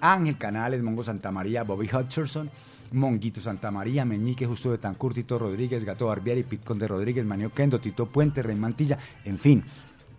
[0.00, 2.50] Ángel Canales, Mongo Santamaría, Bobby Hutcherson,
[2.92, 7.80] Monguito Santamaría, Meñique, Justo de Tancur, Tito Rodríguez, Gato Barbieri, Pit Conde Rodríguez, Manio Kendo,
[7.80, 9.64] Tito Puente, Rey Mantilla, en fin,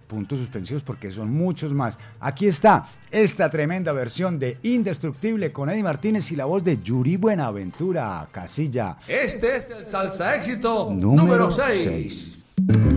[0.08, 1.98] puntos suspensivos porque son muchos más.
[2.20, 7.18] Aquí está esta tremenda versión de Indestructible con Eddie Martínez y la voz de Yuri
[7.18, 12.35] Buenaventura, Casilla Este es el salsa éxito número número 6.
[12.58, 12.66] 6.
[12.68, 12.95] Con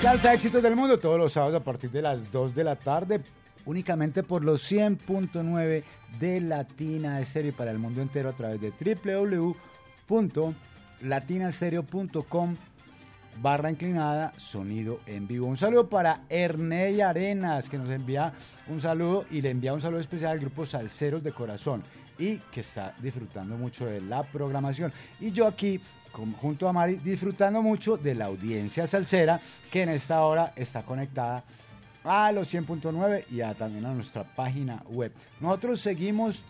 [0.00, 3.20] Salsa Éxitos del Mundo todos los sábados a partir de las 2 de la tarde,
[3.66, 5.82] únicamente por los 100.9
[6.18, 8.72] de Latina Estéreo y para el mundo entero a través de
[10.08, 12.56] www.latinastereo.com
[13.42, 15.46] barra inclinada sonido en vivo.
[15.46, 18.32] Un saludo para Erney Arenas que nos envía
[18.68, 21.84] un saludo y le envía un saludo especial al grupo Salceros de Corazón
[22.18, 24.94] y que está disfrutando mucho de la programación.
[25.20, 25.78] Y yo aquí
[26.12, 30.82] con- junto a Mari disfrutando mucho de la audiencia salsera que en esta hora está
[30.82, 31.44] conectada
[32.04, 35.12] a los 100.9 y también a nuestra página web.
[35.40, 36.44] Nosotros seguimos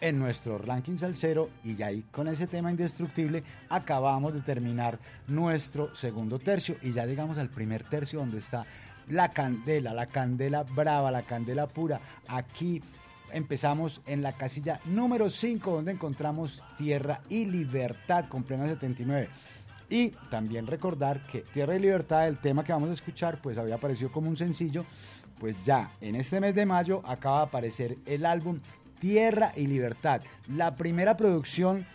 [0.00, 4.98] en nuestro ranking salsero y ya ahí con ese tema indestructible acabamos de terminar
[5.28, 8.66] nuestro segundo tercio y ya llegamos al primer tercio donde está
[9.08, 12.00] la candela, la candela brava, la candela pura.
[12.28, 12.82] Aquí
[13.32, 19.28] empezamos en la casilla número 5 donde encontramos Tierra y Libertad con plena 79.
[19.90, 23.74] Y también recordar que Tierra y Libertad, el tema que vamos a escuchar, pues había
[23.74, 24.84] aparecido como un sencillo,
[25.38, 28.60] pues ya en este mes de mayo acaba de aparecer el álbum
[29.00, 31.86] Tierra y Libertad, la primera producción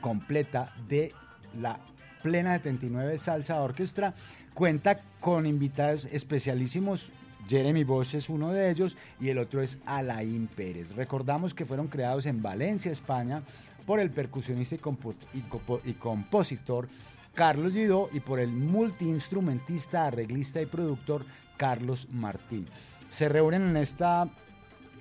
[0.00, 1.12] completa de
[1.58, 1.78] la
[2.22, 4.14] Plena 79 Salsa Orquestra.
[4.54, 7.10] Cuenta con invitados especialísimos.
[7.48, 10.94] Jeremy Bosch es uno de ellos y el otro es Alain Pérez.
[10.94, 13.42] Recordamos que fueron creados en Valencia, España,
[13.86, 16.88] por el percusionista y, compo- y compo- y compositor
[17.34, 21.24] Carlos Guidó y por el multiinstrumentista, arreglista y productor
[21.56, 22.66] Carlos Martín.
[23.08, 24.28] Se reúnen en esta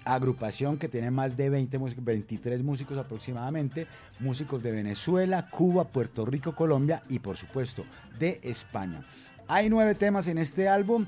[0.06, 3.86] agrupación que tiene más de 20 músicos, 23 músicos aproximadamente,
[4.20, 7.84] músicos de Venezuela, Cuba, Puerto Rico, Colombia y por supuesto
[8.18, 9.02] de España.
[9.48, 11.06] Hay nueve temas en este álbum.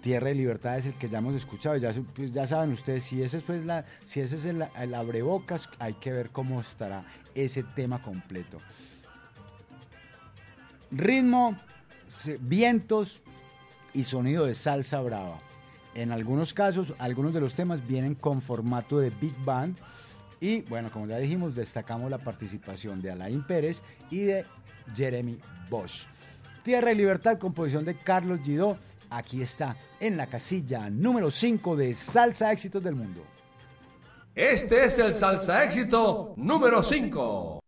[0.00, 3.22] Tierra y Libertad es el que ya hemos escuchado, ya, pues ya saben ustedes, si
[3.22, 7.04] ese, es, pues, el, abrebocas, hay que ver cómo estará
[7.34, 8.58] ese tema completo.
[10.90, 11.56] Ritmo,
[12.40, 13.20] vientos
[13.92, 15.40] y sonido de salsa brava.
[15.94, 19.76] En algunos casos, algunos de los temas vienen con formato de big band.
[20.40, 24.44] Y bueno, como ya dijimos, destacamos la participación de Alain Pérez y de
[24.94, 25.38] Jeremy
[25.68, 26.06] Bosch.
[26.62, 28.78] Tierra y Libertad, composición de Carlos Gidó.
[29.10, 33.22] Aquí está, en la casilla número 5 de Salsa Éxitos del Mundo.
[34.38, 37.60] Este es el salsa éxito número 5.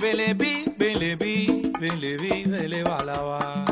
[0.00, 3.63] Bele bi bele bi bele bi bele balaba.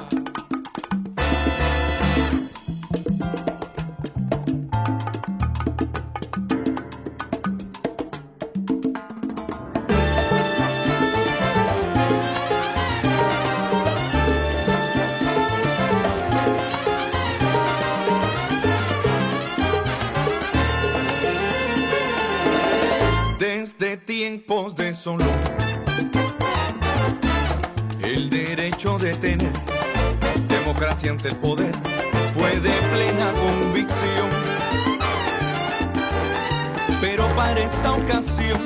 [37.73, 38.61] Esta ocasión,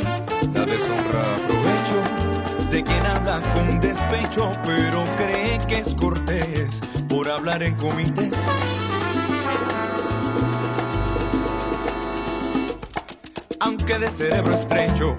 [0.54, 7.62] la deshonra aprovecho de quien habla con despecho, pero cree que es cortés por hablar
[7.62, 8.32] en comités.
[13.60, 15.16] Aunque de cerebro estrecho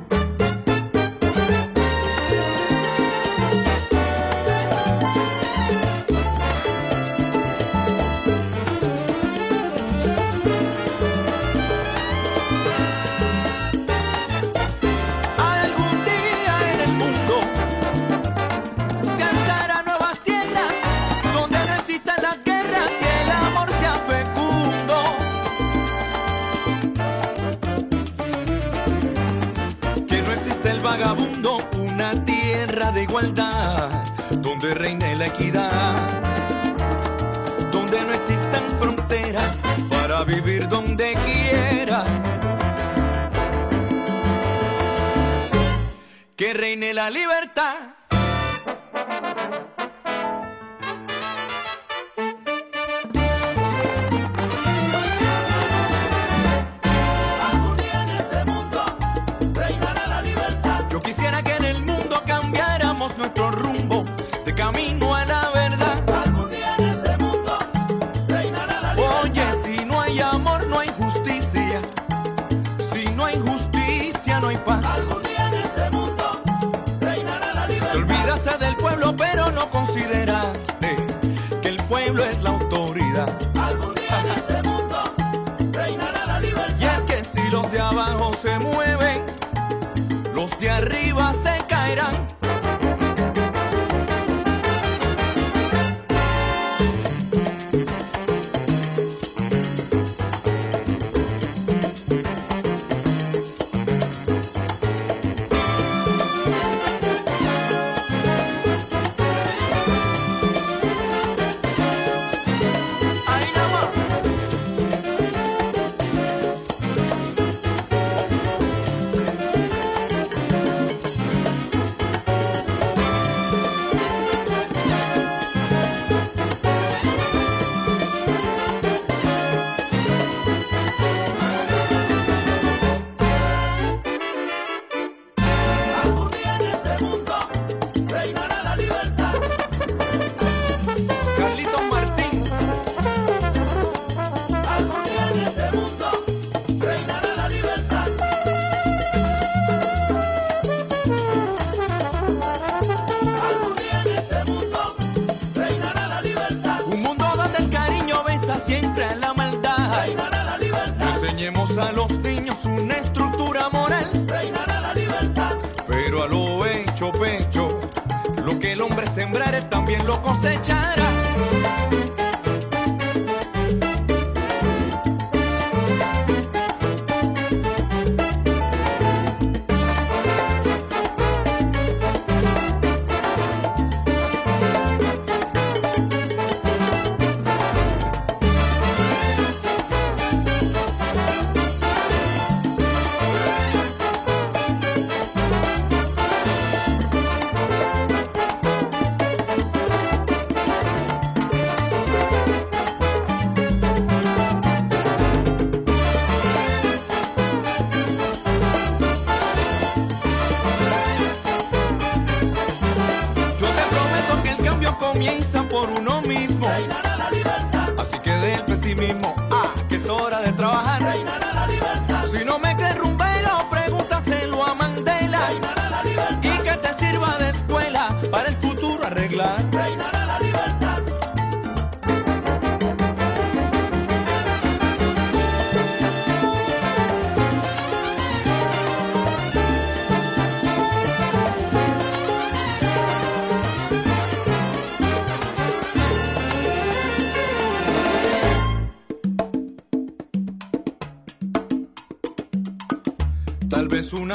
[47.10, 47.47] la libertad.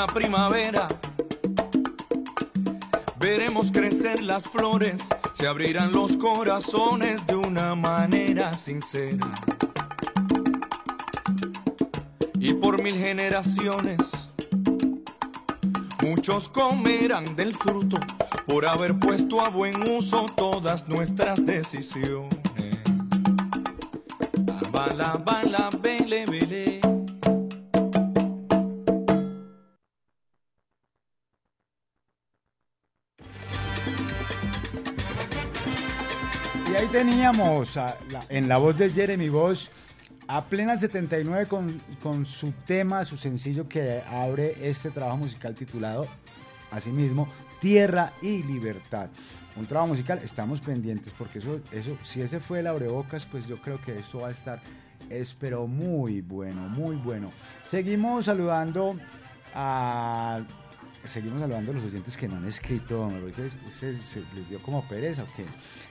[0.07, 0.89] Primavera.
[3.19, 5.03] Veremos crecer las flores,
[5.35, 9.31] se abrirán los corazones de una manera sincera.
[12.35, 14.01] Y por mil generaciones,
[16.03, 17.99] muchos comerán del fruto
[18.47, 22.43] por haber puesto a buen uso todas nuestras decisiones.
[38.29, 39.69] En la voz de Jeremy Bosch
[40.29, 46.07] a plena 79 con, con su tema, su sencillo que abre este trabajo musical titulado,
[46.71, 47.29] asimismo,
[47.61, 49.09] Tierra y Libertad.
[49.57, 53.61] Un trabajo musical, estamos pendientes porque eso, eso, si ese fue el abrebocas, pues yo
[53.61, 54.61] creo que eso va a estar,
[55.11, 57.31] espero, muy bueno, muy bueno.
[57.63, 58.97] Seguimos saludando
[59.55, 60.41] a
[61.05, 64.87] seguimos saludando a los oyentes que no han escrito, porque se, se les dio como
[64.89, 65.25] pereza.
[65.25, 65.45] ¿o qué?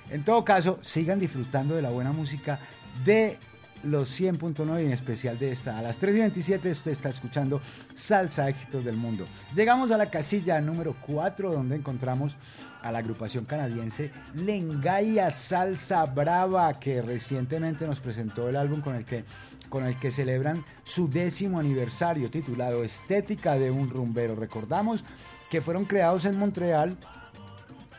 [0.09, 2.59] En todo caso, sigan disfrutando de la buena música
[3.05, 3.37] de
[3.83, 5.77] los 100.9 y en especial de esta.
[5.77, 7.61] A las 3 y 27 usted está escuchando
[7.93, 9.27] Salsa Éxitos del Mundo.
[9.55, 12.37] Llegamos a la casilla número 4 donde encontramos
[12.81, 19.05] a la agrupación canadiense Lengaya Salsa Brava que recientemente nos presentó el álbum con el
[19.05, 19.23] que
[19.69, 24.35] con el que celebran su décimo aniversario titulado Estética de un rumbero.
[24.35, 25.05] Recordamos
[25.49, 26.97] que fueron creados en Montreal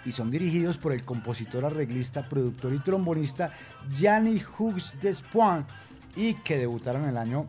[0.05, 3.53] y son dirigidos por el compositor, arreglista, productor y trombonista
[3.91, 5.67] Gianni Hughes Despoint
[6.17, 7.47] y que debutaron el año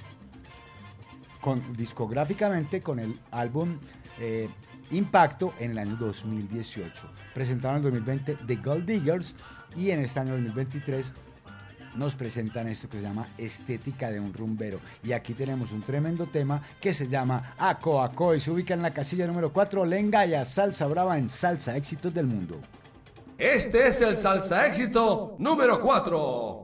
[1.41, 3.77] con, discográficamente con el álbum
[4.19, 4.49] eh,
[4.91, 7.09] Impacto en el año 2018.
[7.33, 9.35] Presentaron en el 2020 The Gold Diggers
[9.75, 11.11] y en este año 2023
[11.95, 14.79] nos presentan esto que se llama Estética de un rumbero.
[15.03, 18.81] Y aquí tenemos un tremendo tema que se llama Aco Aco y se ubica en
[18.81, 22.59] la casilla número 4, Lengaya, Salsa Brava en Salsa Éxitos del Mundo.
[23.37, 26.62] Este es el salsa éxito número 4.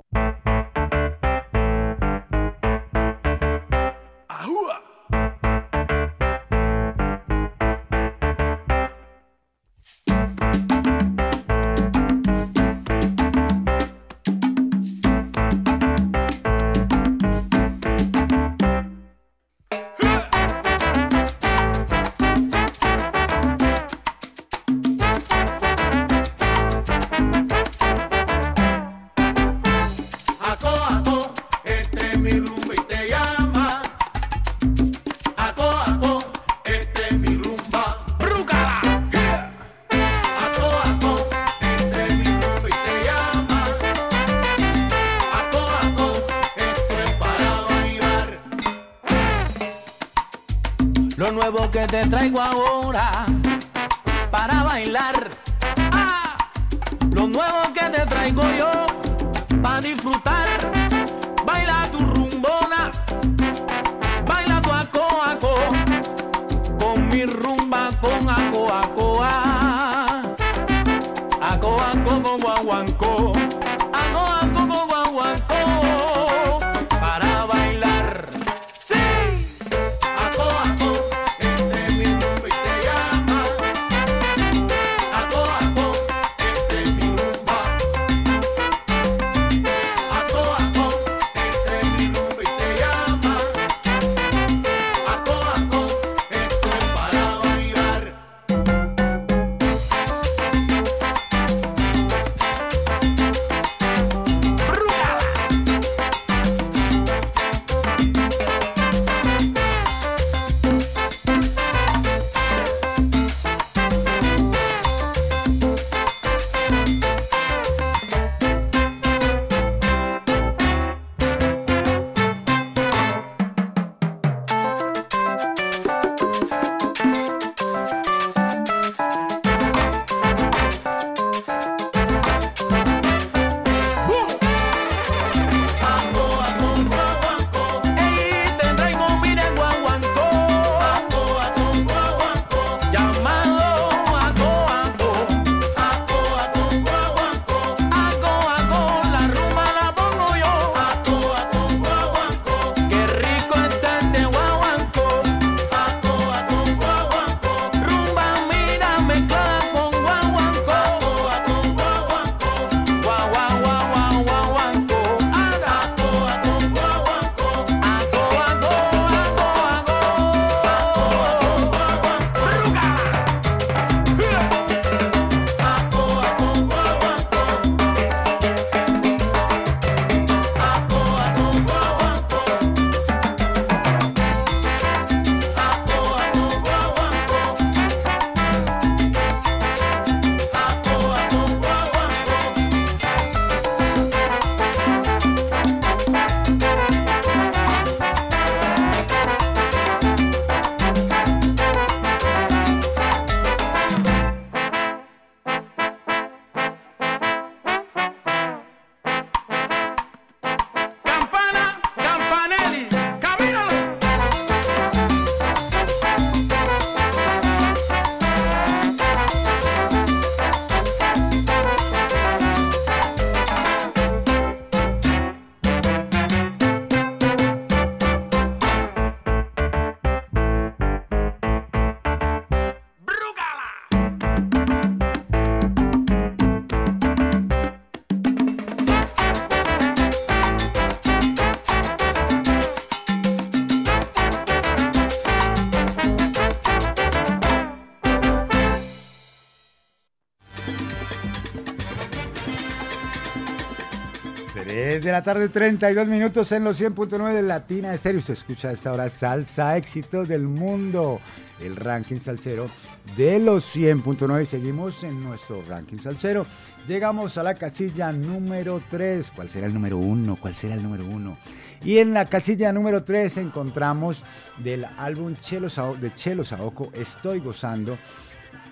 [255.20, 258.22] La tarde, 32 minutos en los 100.9 de Latina Estéreo.
[258.22, 261.20] Se escucha a esta hora Salsa Éxitos del Mundo,
[261.62, 262.70] el ranking salsero
[263.18, 264.46] de los 100.9.
[264.46, 266.46] Seguimos en nuestro ranking salsero.
[266.88, 269.34] Llegamos a la casilla número 3.
[269.36, 270.38] ¿Cuál será el número 1?
[270.38, 271.38] ¿Cuál será el número 1?
[271.84, 274.24] Y en la casilla número 3 encontramos
[274.58, 275.68] del álbum Chelo
[276.00, 277.98] de Chelo Saoco, Estoy Gozando,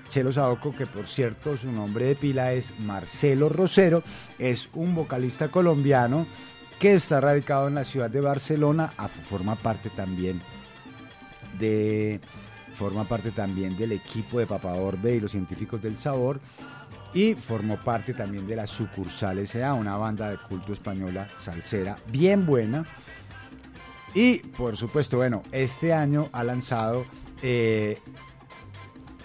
[0.08, 4.04] Chelo Saoco, que por cierto su nombre de pila es Marcelo Rosero,
[4.40, 6.26] es un vocalista colombiano
[6.80, 8.88] que está radicado en la ciudad de Barcelona,
[9.28, 10.42] forma parte también
[11.60, 12.20] de
[12.76, 16.40] forma parte también del equipo de Papa Orbe y los científicos del sabor
[17.14, 22.46] y formó parte también de la sucursal SA, una banda de culto española salsera bien
[22.46, 22.86] buena.
[24.14, 27.06] Y por supuesto, bueno, este año ha lanzado
[27.42, 28.00] eh,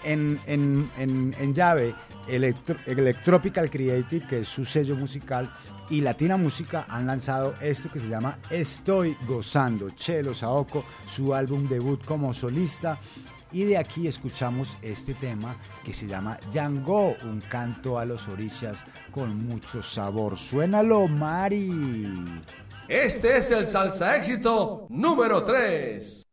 [0.03, 1.93] en, en- en- en llave
[2.27, 5.51] Electro- Electropical Creative, que es su sello musical,
[5.89, 9.89] y Latina Música han lanzado esto que se llama Estoy Gozando.
[9.91, 12.97] Chelo Saoco, su álbum debut como solista.
[13.51, 18.83] Y de aquí escuchamos este tema que se llama Yango, un canto a los orillas
[19.11, 20.39] con mucho sabor.
[20.39, 22.23] Suénalo, Mari.
[22.87, 26.23] Este es el salsa éxito número 3.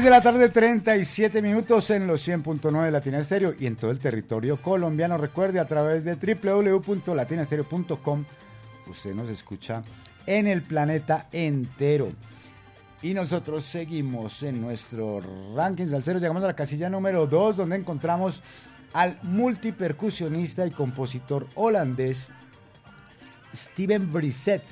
[0.00, 3.90] 3 de la tarde, 37 minutos en los 100.9 de Latina Estéreo y en todo
[3.90, 5.18] el territorio colombiano.
[5.18, 8.24] Recuerde, a través de www.latinastereo.com,
[8.86, 9.82] usted nos escucha
[10.24, 12.12] en el planeta entero.
[13.02, 15.20] Y nosotros seguimos en nuestro
[15.54, 16.18] ranking salsero.
[16.18, 18.42] Llegamos a la casilla número 2, donde encontramos
[18.94, 22.30] al multipercusionista y compositor holandés
[23.54, 24.62] Steven Brissett,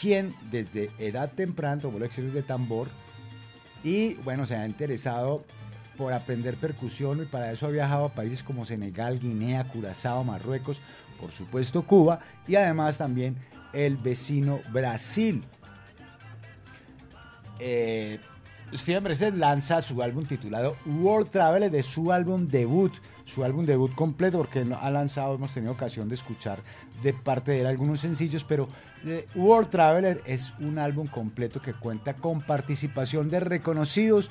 [0.00, 2.86] quien desde edad temprana tomó lecciones de tambor
[3.86, 5.44] y bueno, se ha interesado
[5.96, 10.80] por aprender percusión y para eso ha viajado a países como Senegal, Guinea, Curazao, Marruecos,
[11.20, 12.18] por supuesto Cuba
[12.48, 13.36] y además también
[13.72, 15.44] el vecino Brasil.
[17.60, 18.18] Eh,
[18.74, 22.92] Steven Bressett lanza su álbum titulado World Traveler de su álbum debut,
[23.26, 26.58] su álbum debut completo, porque ha lanzado, hemos tenido ocasión de escuchar
[27.02, 28.68] de parte de él algunos sencillos, pero
[29.04, 34.30] eh, World Traveler es un álbum completo que cuenta con participación de reconocidos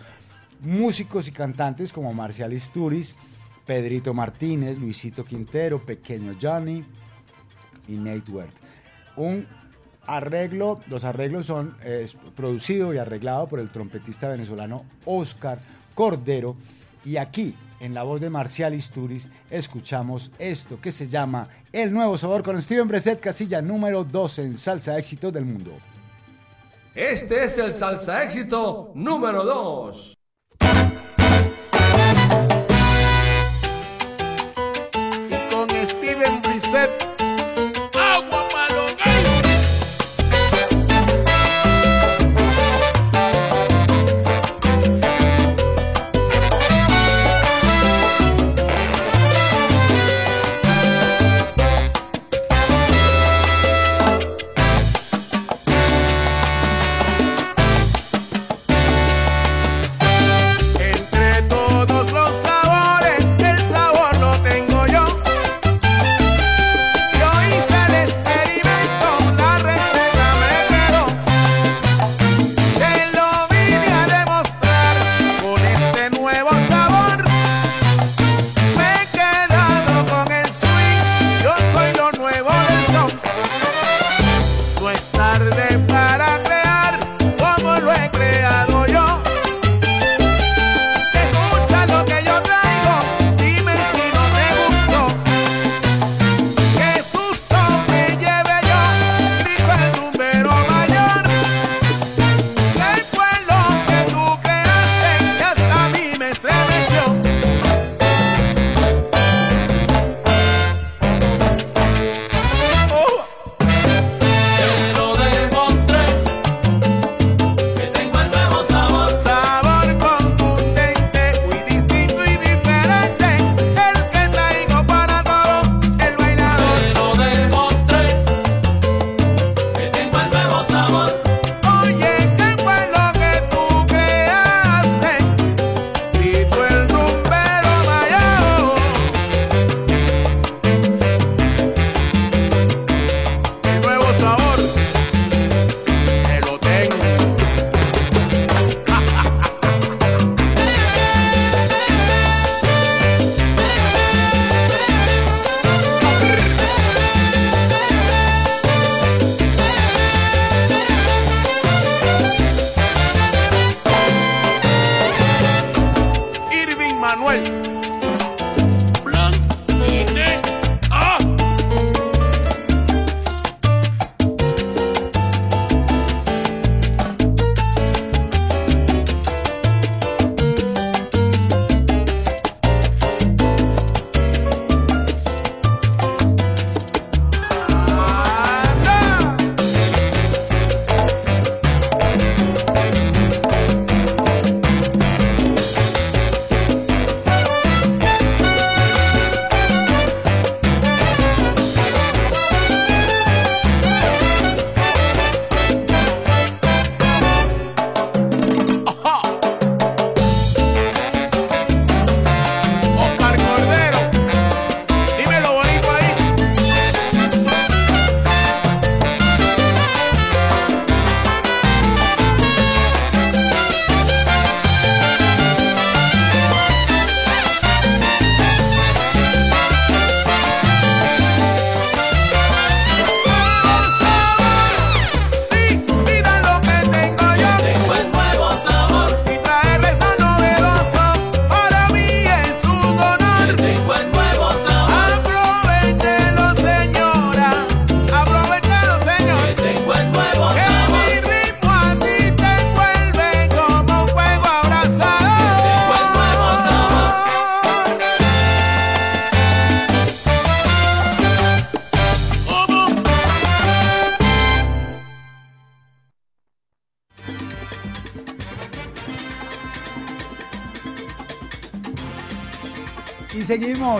[0.62, 3.16] músicos y cantantes como Marcial Isturiz,
[3.66, 6.84] Pedrito Martínez, Luisito Quintero, Pequeño Johnny
[7.88, 8.56] y Nate Wert.
[9.18, 9.46] Un
[10.08, 15.60] arreglo, los arreglos son eh, producido y arreglado por el trompetista venezolano Oscar
[15.94, 16.56] Cordero
[17.04, 22.18] y aquí en la voz de Marcial Isturiz escuchamos esto que se llama El Nuevo
[22.18, 25.72] Sabor con Steven Breset, casilla número 12 en Salsa Éxito del Mundo.
[26.96, 30.18] Este es el salsa éxito número 2.
[35.30, 37.05] Y con Steven Brissett.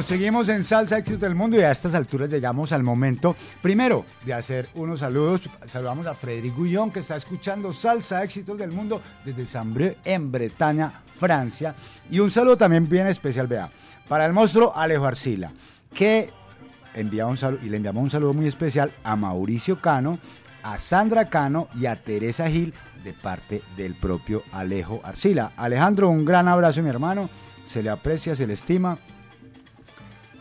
[0.04, 4.34] Seguimos, en Salsa Éxito del Mundo y a estas alturas llegamos al momento, primero, de
[4.34, 5.50] hacer unos saludos.
[5.66, 11.02] Saludamos a Frederic Guillón que está escuchando Salsa Éxitos del Mundo desde Sambré en Bretaña,
[11.18, 11.76] Francia.
[12.10, 13.70] Y un saludo también bien especial, vea,
[14.08, 15.52] para el monstruo Alejo Arcila,
[15.94, 16.30] que
[16.94, 20.20] envía un saludo, y le enviamos un saludo muy especial a Mauricio Cano,
[20.64, 22.74] a Sandra Cano y a Teresa Gil
[23.04, 25.52] de parte del propio Alejo Arcila.
[25.58, 27.30] Alejandro, un gran abrazo, mi hermano.
[27.66, 28.98] Se le aprecia, se le estima.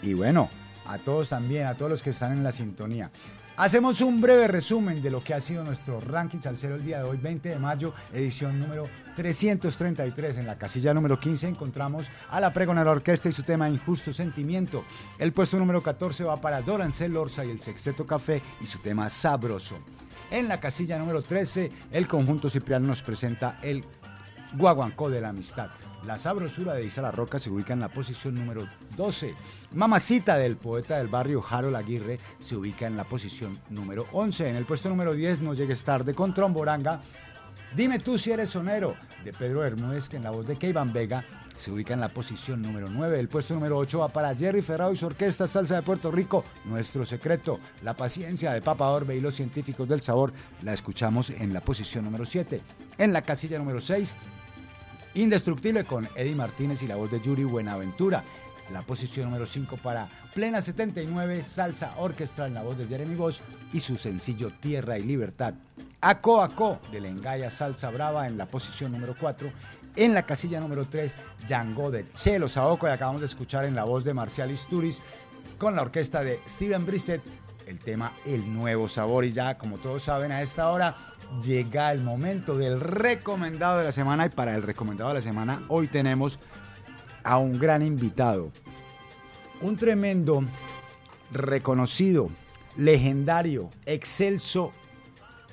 [0.04, 0.50] Y bueno,
[0.86, 3.10] a todos también, a todos los que están en la sintonía.
[3.56, 7.04] Hacemos un breve resumen de lo que ha sido nuestro ranking salsero el día de
[7.04, 8.84] hoy, 20 de mayo, edición número
[9.16, 10.38] 333.
[10.38, 14.84] En la casilla número 15 encontramos a la Pregonera Orquesta y su tema Injusto Sentimiento.
[15.18, 19.08] El puesto número 14 va para Dorancel Orza y el Sexteto Café y su tema
[19.08, 19.78] Sabroso.
[20.30, 23.84] En la casilla número 13, el conjunto Cipriano nos presenta el
[24.56, 25.70] Guaguancó de la Amistad.
[26.06, 29.34] La sabrosura de Isa La Roca se ubica en la posición número 12.
[29.74, 34.50] Mamacita del poeta del barrio Harold Aguirre se ubica en la posición número 11.
[34.50, 37.00] En el puesto número 10 no llegues tarde con Tromboranga.
[37.74, 38.94] Dime tú si eres sonero
[39.24, 41.24] de Pedro Bermúdez que en la voz de Keivan Vega
[41.56, 43.18] se ubica en la posición número 9.
[43.18, 46.44] El puesto número 8 va para Jerry Ferrao y su orquesta Salsa de Puerto Rico.
[46.66, 50.32] Nuestro secreto, la paciencia de Papa Orbe y los científicos del sabor,
[50.62, 52.62] la escuchamos en la posición número 7.
[52.98, 54.14] En la casilla número 6,
[55.16, 58.24] Indestructible con Eddie Martínez y la voz de Yuri Buenaventura.
[58.72, 63.40] La posición número 5 para Plena 79, Salsa Orquestral en la voz de Jeremy Bosch
[63.72, 65.54] y su sencillo Tierra y Libertad.
[66.00, 69.50] Aco Aco de Lengaya Salsa Brava en la posición número 4.
[69.96, 71.14] En la casilla número 3,
[71.46, 75.02] Django de Chelo Saoco y acabamos de escuchar en la voz de Marcial Isturiz
[75.58, 77.22] con la orquesta de Steven Brissett
[77.66, 79.24] el tema El Nuevo Sabor.
[79.24, 80.96] Y ya, como todos saben, a esta hora
[81.42, 84.26] llega el momento del recomendado de la semana.
[84.26, 86.38] Y para el recomendado de la semana, hoy tenemos
[87.24, 88.50] a un gran invitado.
[89.60, 90.44] Un tremendo,
[91.32, 92.28] reconocido,
[92.76, 94.72] legendario, excelso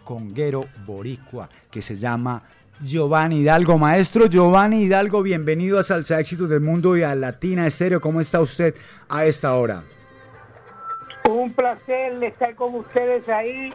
[0.03, 2.43] conguero boricua que se llama
[2.81, 3.77] Giovanni Hidalgo.
[3.77, 8.02] Maestro Giovanni Hidalgo, bienvenido a Salsa Éxitos del Mundo y a Latina Estéreo.
[8.02, 8.76] ¿Cómo está usted
[9.07, 9.84] a esta hora?
[11.30, 13.73] Un placer estar con ustedes ahí.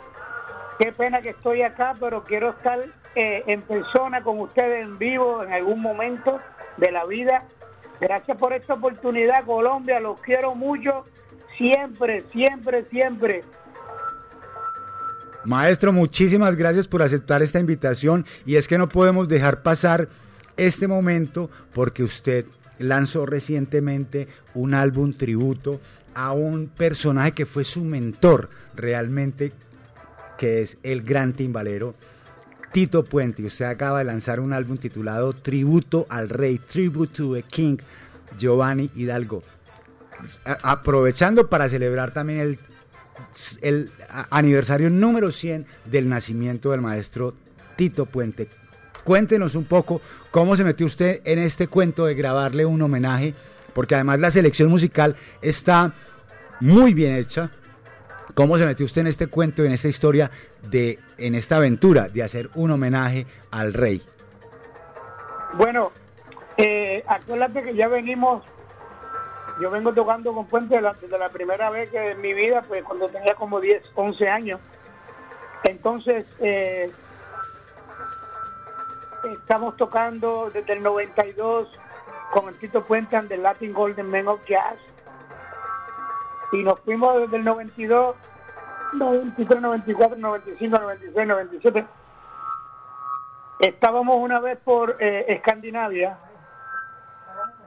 [0.79, 2.81] Qué pena que estoy acá, pero quiero estar
[3.15, 6.39] eh, en persona con ustedes en vivo en algún momento
[6.77, 7.45] de la vida.
[8.01, 10.01] Gracias por esta oportunidad, Colombia.
[10.01, 11.05] Los quiero mucho.
[11.57, 13.43] Siempre, siempre, siempre.
[15.45, 20.09] Maestro, muchísimas gracias por aceptar esta invitación y es que no podemos dejar pasar
[20.57, 22.47] este momento porque usted
[22.79, 25.81] lanzó recientemente un álbum tributo
[26.15, 29.53] a un personaje que fue su mentor realmente,
[30.37, 31.95] que es el gran timbalero
[32.77, 33.43] Tito Puente.
[33.43, 37.79] Usted acaba de lanzar un álbum titulado Tributo al Rey, Tribute to the King,
[38.37, 39.43] Giovanni Hidalgo.
[40.63, 42.59] Aprovechando para celebrar también el,
[43.63, 43.91] el
[44.29, 47.33] aniversario número 100 del nacimiento del maestro
[47.77, 48.47] Tito Puente.
[49.05, 53.33] Cuéntenos un poco cómo se metió usted en este cuento de grabarle un homenaje,
[53.73, 55.95] porque además la selección musical está
[56.61, 57.51] muy bien hecha.
[58.35, 60.31] ¿Cómo se metió usted en este cuento, en esta historia,
[60.63, 64.03] de, en esta aventura de hacer un homenaje al rey?
[65.55, 65.93] Bueno,
[66.57, 68.43] eh, acuérdate que ya venimos,
[69.61, 73.09] yo vengo tocando con Puente desde la primera vez que en mi vida, pues cuando
[73.09, 74.61] tenía como 10, 11 años.
[75.65, 76.91] Entonces, eh,
[79.41, 81.69] estamos tocando desde el 92
[82.33, 84.77] con el Tito Puente and the Latin Golden Men of Jazz.
[86.53, 88.17] Y nos fuimos desde el 92,
[88.95, 91.87] 93, 94, 95, 96, 97.
[93.61, 96.19] Estábamos una vez por eh, Escandinavia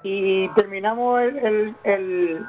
[0.04, 2.46] y terminamos el, el- el-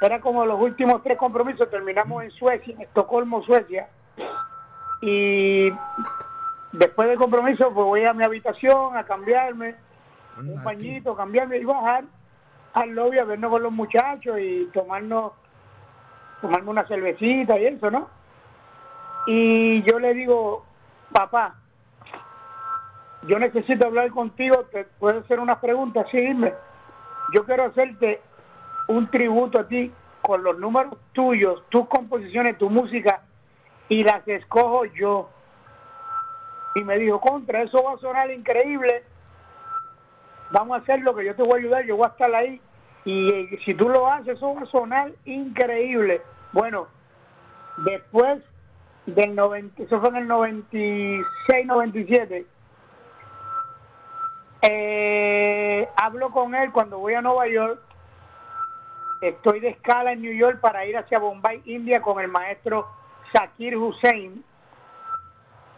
[0.00, 3.88] Era como los últimos tres compromisos, terminamos en Suecia, en Estocolmo, Suecia.
[5.02, 5.70] Y
[6.72, 9.76] después del compromiso, pues voy a mi habitación a cambiarme,
[10.38, 12.04] un pañito, cambiarme y bajar
[12.72, 15.32] al lobby a vernos con los muchachos y tomarnos,
[16.40, 18.08] tomarme una cervecita y eso, ¿no?
[19.26, 20.64] Y yo le digo,
[21.12, 21.56] papá,
[23.22, 26.54] yo necesito hablar contigo, te puedo hacer unas preguntas, sí, dime.
[27.34, 28.20] Yo quiero hacerte
[28.88, 29.92] un tributo a ti
[30.22, 33.22] con los números tuyos, tus composiciones, tu música,
[33.88, 35.28] y las escojo yo.
[36.74, 39.04] Y me dijo, contra, eso va a sonar increíble.
[40.50, 42.60] Vamos a hacer lo que yo te voy a ayudar, yo voy a estar ahí.
[43.04, 46.20] Y eh, si tú lo haces, eso va a sonar increíble.
[46.52, 46.88] Bueno,
[47.78, 48.42] después
[49.06, 52.46] del 90, eso fue en el 96, 97,
[54.62, 57.80] eh, hablo con él cuando voy a Nueva York
[59.20, 62.88] estoy de escala en New York para ir hacia Bombay, India, con el maestro
[63.32, 64.44] Zakir Hussein,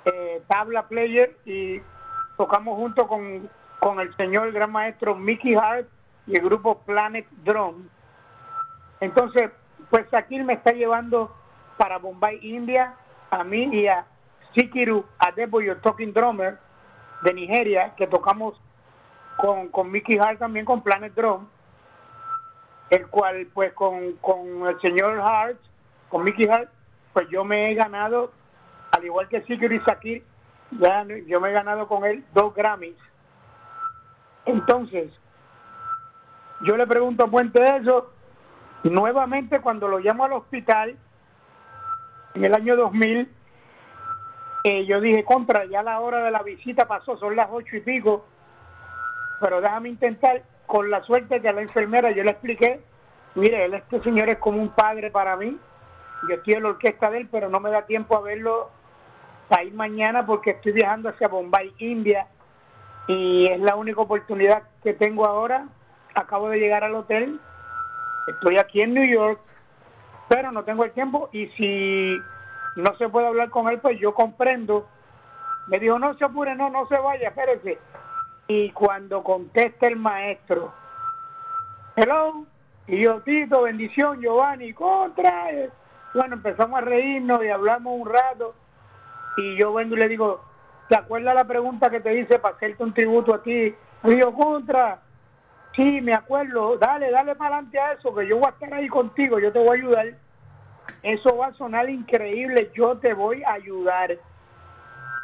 [0.05, 1.81] eh, tabla player, y
[2.37, 3.49] tocamos junto con,
[3.83, 5.89] con el señor gran maestro Mickey Hart
[6.29, 7.89] y el grupo Planet Drum.
[9.01, 9.51] Entonces,
[9.91, 11.35] pues Zakir me está llevando
[11.79, 12.95] para Bombay, India,
[13.31, 14.07] a mí y a
[14.55, 16.59] Sikiru Adeboyo, Talking Drummer,
[17.23, 18.55] de Nigeria, que tocamos
[19.37, 21.49] con, con Mickey Hart también con Planet Drum,
[22.91, 25.59] el cual pues con, con el señor Hart,
[26.09, 26.71] con Mickey Hart,
[27.13, 28.31] pues yo me he ganado,
[28.93, 30.23] al igual que Sikiru y Sakir,
[30.71, 32.95] ya yo me he ganado con él dos Grammys.
[34.45, 35.13] Entonces,
[36.63, 38.13] yo le pregunto a Puente eso,
[38.85, 40.97] nuevamente cuando lo llamo al hospital,
[42.35, 43.29] en el año 2000,
[44.65, 47.81] eh, yo dije, contra, ya la hora de la visita pasó, son las ocho y
[47.81, 48.25] pico,
[49.41, 52.81] pero déjame intentar, con la suerte que a la enfermera yo le expliqué,
[53.35, 55.59] mire, él, este señor es como un padre para mí,
[56.29, 58.71] yo estoy en la orquesta de él, pero no me da tiempo a verlo
[59.49, 62.29] para ir mañana porque estoy viajando hacia Bombay, India,
[63.07, 65.67] y es la única oportunidad que tengo ahora.
[66.15, 67.41] Acabo de llegar al hotel,
[68.27, 69.41] estoy aquí en New York,
[70.29, 72.19] pero no tengo el tiempo y si
[72.77, 74.89] no se puede hablar con él, pues yo comprendo.
[75.69, 77.79] Me dijo, no se apure, no, no se vaya, espérese.
[78.49, 80.73] Y cuando contesta el maestro,
[81.97, 82.45] hello,
[82.87, 85.47] y yo, Tito, bendición, Giovanni, contra.
[86.15, 88.55] Bueno, empezamos a reírnos y hablamos un rato.
[89.37, 90.43] Y yo vengo y le digo,
[90.93, 93.75] ¿te acuerdas la pregunta que te hice para hacerte un tributo a ti?
[94.03, 95.01] Yo, contra.
[95.75, 96.77] Sí, me acuerdo.
[96.77, 99.59] Dale, dale para adelante a eso, que yo voy a estar ahí contigo, yo te
[99.59, 100.07] voy a ayudar.
[101.03, 104.19] Eso va a sonar increíble, yo te voy a ayudar.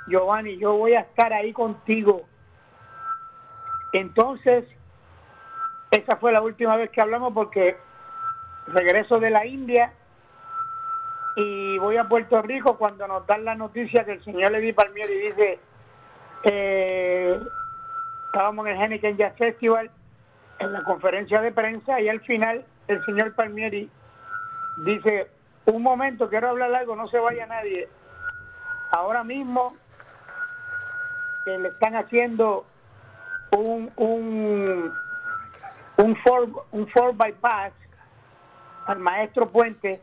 [0.06, 2.26] Giovanni, yo voy a estar ahí contigo.
[3.92, 4.64] Entonces,
[5.90, 7.76] esa fue la última vez que hablamos porque
[8.68, 9.92] regreso de la India
[11.78, 15.16] y voy a Puerto Rico cuando nos dan la noticia que el señor Levi Palmieri
[15.16, 15.60] dice,
[16.42, 17.38] eh,
[18.26, 19.88] estábamos en el Henneken Jazz Festival,
[20.58, 23.88] en la conferencia de prensa y al final el señor Palmieri
[24.78, 25.30] dice,
[25.66, 27.88] un momento, quiero hablar algo, no se vaya nadie.
[28.90, 29.76] Ahora mismo
[31.44, 32.66] que le están haciendo
[33.52, 34.92] un un
[35.96, 37.72] un four, un four bypass
[38.86, 40.02] al maestro Puente,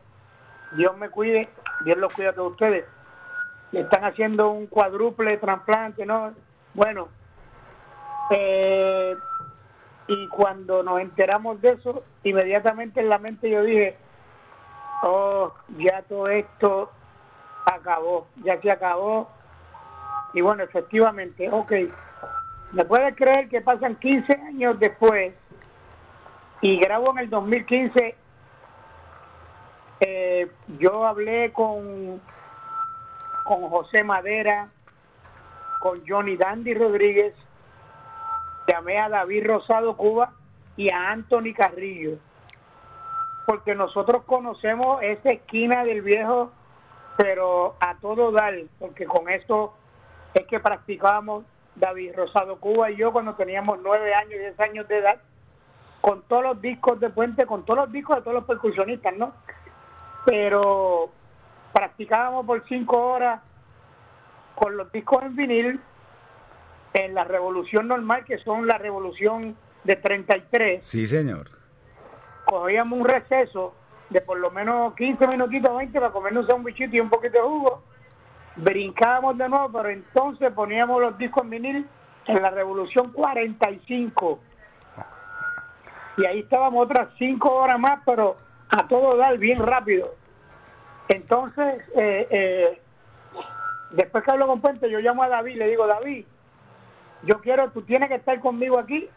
[0.72, 1.50] Dios me cuide,
[1.84, 2.84] Dios los cuida a todos ustedes.
[3.72, 6.32] Están haciendo un cuádruple trasplante, ¿no?
[6.74, 7.08] Bueno,
[8.30, 9.16] eh,
[10.08, 13.96] y cuando nos enteramos de eso, inmediatamente en la mente yo dije,
[15.02, 16.90] oh, ya todo esto
[17.66, 19.28] acabó, ya se acabó.
[20.32, 21.72] Y bueno, efectivamente, ok.
[22.72, 25.34] ¿Me puedes creer que pasan 15 años después
[26.60, 28.14] y grabo en el 2015?
[30.00, 32.20] Eh, yo hablé con,
[33.44, 34.68] con José Madera,
[35.80, 37.34] con Johnny Dandy Rodríguez,
[38.68, 40.32] llamé a David Rosado Cuba
[40.76, 42.18] y a Anthony Carrillo
[43.46, 46.50] porque nosotros conocemos esa esquina del viejo,
[47.16, 49.72] pero a todo dar, porque con esto
[50.34, 51.44] es que practicábamos
[51.76, 55.20] David Rosado Cuba y yo cuando teníamos nueve años, diez años de edad,
[56.00, 59.32] con todos los discos de Puente, con todos los discos de todos los percusionistas, ¿no?
[60.26, 61.10] Pero
[61.72, 63.40] practicábamos por cinco horas
[64.54, 65.80] con los discos en vinil
[66.94, 71.50] en la revolución normal, que son la revolución de 33 Sí, señor.
[72.44, 73.74] cogíamos un receso
[74.10, 77.42] de por lo menos 15 minutitos, 20 para comernos un bichito y un poquito de
[77.44, 77.82] jugo,
[78.56, 81.88] brincábamos de nuevo, pero entonces poníamos los discos en vinil
[82.26, 84.40] en la Revolución 45.
[86.18, 88.36] Y ahí estábamos otras 5 horas más, pero
[88.68, 90.14] a todo dar bien rápido.
[91.08, 92.80] Entonces, eh, eh,
[93.90, 96.24] después que hablo con Puente, yo llamo a David, le digo, David,
[97.22, 99.08] yo quiero, tú tienes que estar conmigo aquí,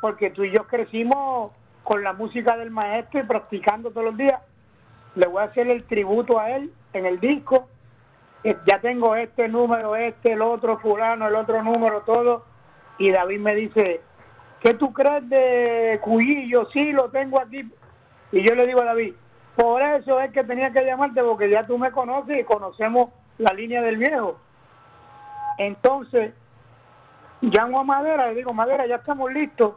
[0.00, 1.52] porque tú y yo crecimos
[1.84, 4.40] con la música del maestro y practicando todos los días.
[5.14, 7.68] Le voy a hacer el tributo a él en el disco.
[8.44, 12.44] Eh, Ya tengo este número, este, el otro fulano, el otro número, todo.
[12.98, 14.00] Y David me dice,
[14.60, 16.68] ¿qué tú crees de Cuyillo?
[16.72, 17.70] Sí, lo tengo aquí.
[18.32, 19.14] Y yo le digo a David,
[19.56, 23.52] por eso es que tenía que llamarte, porque ya tú me conoces y conocemos la
[23.52, 24.38] línea del viejo.
[25.58, 26.32] Entonces,
[27.42, 29.74] llamo a Madera, le digo, Madera, ya estamos listos.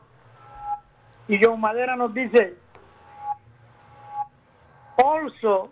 [1.27, 2.55] Y John Madera nos dice,
[5.03, 5.69] also,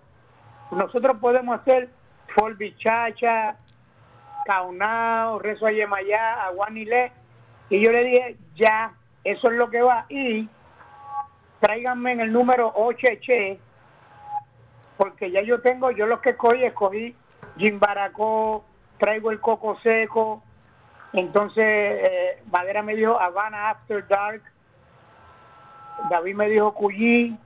[0.72, 1.89] nosotros podemos hacer
[2.35, 3.55] Folbichacha,
[4.45, 7.11] Caunao, Rezo a Yemayá, Aguanile.
[7.69, 8.93] Y yo le dije, ya,
[9.23, 10.05] eso es lo que va.
[10.10, 10.49] Y
[11.64, 13.07] tráiganme en el número 8
[14.98, 17.15] porque ya yo tengo, yo los que escogí, escogí
[17.57, 18.65] Jim Baracó,
[18.98, 20.44] traigo el coco seco,
[21.14, 24.41] entonces eh, Madera me dijo Havana After Dark,
[26.10, 27.38] David me dijo Cuyí,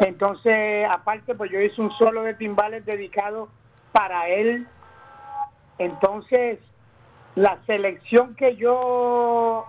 [0.00, 3.48] entonces aparte pues yo hice un solo de timbales dedicado
[3.92, 4.66] para él,
[5.78, 6.58] entonces
[7.36, 9.66] la selección que yo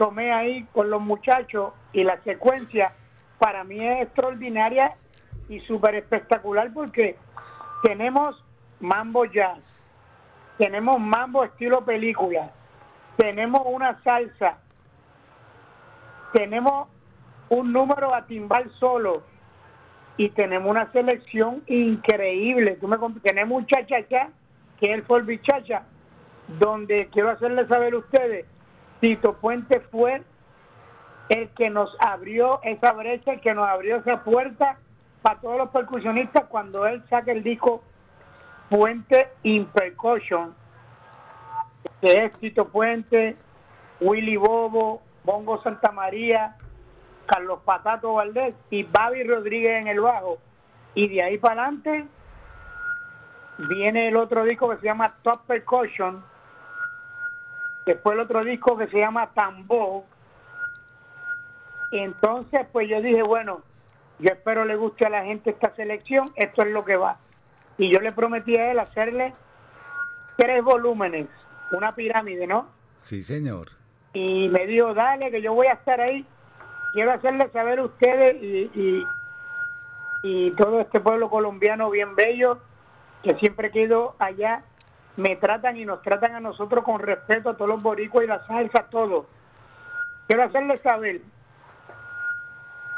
[0.00, 2.94] tomé ahí con los muchachos y la secuencia
[3.38, 4.96] para mí es extraordinaria
[5.50, 7.18] y súper espectacular porque
[7.82, 8.42] tenemos
[8.80, 9.58] mambo jazz,
[10.56, 12.50] tenemos mambo estilo película,
[13.18, 14.56] tenemos una salsa,
[16.32, 16.88] tenemos
[17.50, 19.22] un número a timbal solo
[20.16, 22.78] y tenemos una selección increíble.
[22.80, 24.30] Tú me tenemos un cha-cha-cha,
[24.78, 25.82] que es el Folby Chacha,
[26.58, 28.46] donde quiero hacerles saber a ustedes,
[29.00, 30.22] Tito Puente fue
[31.28, 34.78] el que nos abrió esa brecha, el que nos abrió esa puerta
[35.22, 37.82] para todos los percusionistas cuando él saca el disco
[38.68, 40.54] Puente in Percussion,
[42.00, 43.36] que es Tito Puente,
[44.00, 46.56] Willy Bobo, Bongo Santa María,
[47.26, 50.38] Carlos Patato Valdés y Babi Rodríguez en el bajo.
[50.94, 52.06] Y de ahí para adelante
[53.58, 56.24] viene el otro disco que se llama Top Percussion,
[57.86, 60.04] después el otro disco que se llama Tambo.
[61.92, 63.62] Entonces, pues yo dije, bueno,
[64.18, 67.18] yo espero le guste a la gente esta selección, esto es lo que va.
[67.78, 69.34] Y yo le prometí a él hacerle
[70.36, 71.26] tres volúmenes,
[71.72, 72.68] una pirámide, ¿no?
[72.96, 73.68] Sí, señor.
[74.12, 76.26] y me dijo, dale, que yo voy a estar ahí.
[76.92, 79.06] Quiero hacerles saber a ustedes y, y,
[80.22, 82.58] y todo este pueblo colombiano bien bello,
[83.22, 84.58] que siempre que he ido allá,
[85.20, 88.44] me tratan y nos tratan a nosotros con respeto a todos los boricuas y la
[88.46, 89.26] salsa, todo.
[90.26, 91.20] Quiero hacerles saber.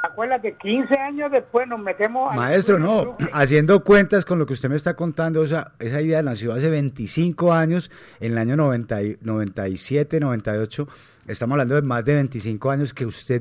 [0.04, 2.34] Acuérdate, 15 años después nos metemos...
[2.34, 6.20] Maestro, no, haciendo cuentas con lo que usted me está contando, o sea, esa idea
[6.22, 7.88] nació hace 25 años,
[8.18, 10.88] en el año 90 y- 97, 98,
[11.28, 13.40] estamos hablando de más de 25 años que usted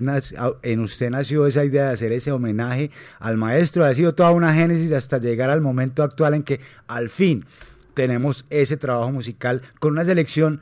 [0.62, 4.54] en usted nació esa idea de hacer ese homenaje al maestro, ha sido toda una
[4.54, 7.44] génesis hasta llegar al momento actual en que al fin
[8.02, 10.60] tenemos ese trabajo musical con una selección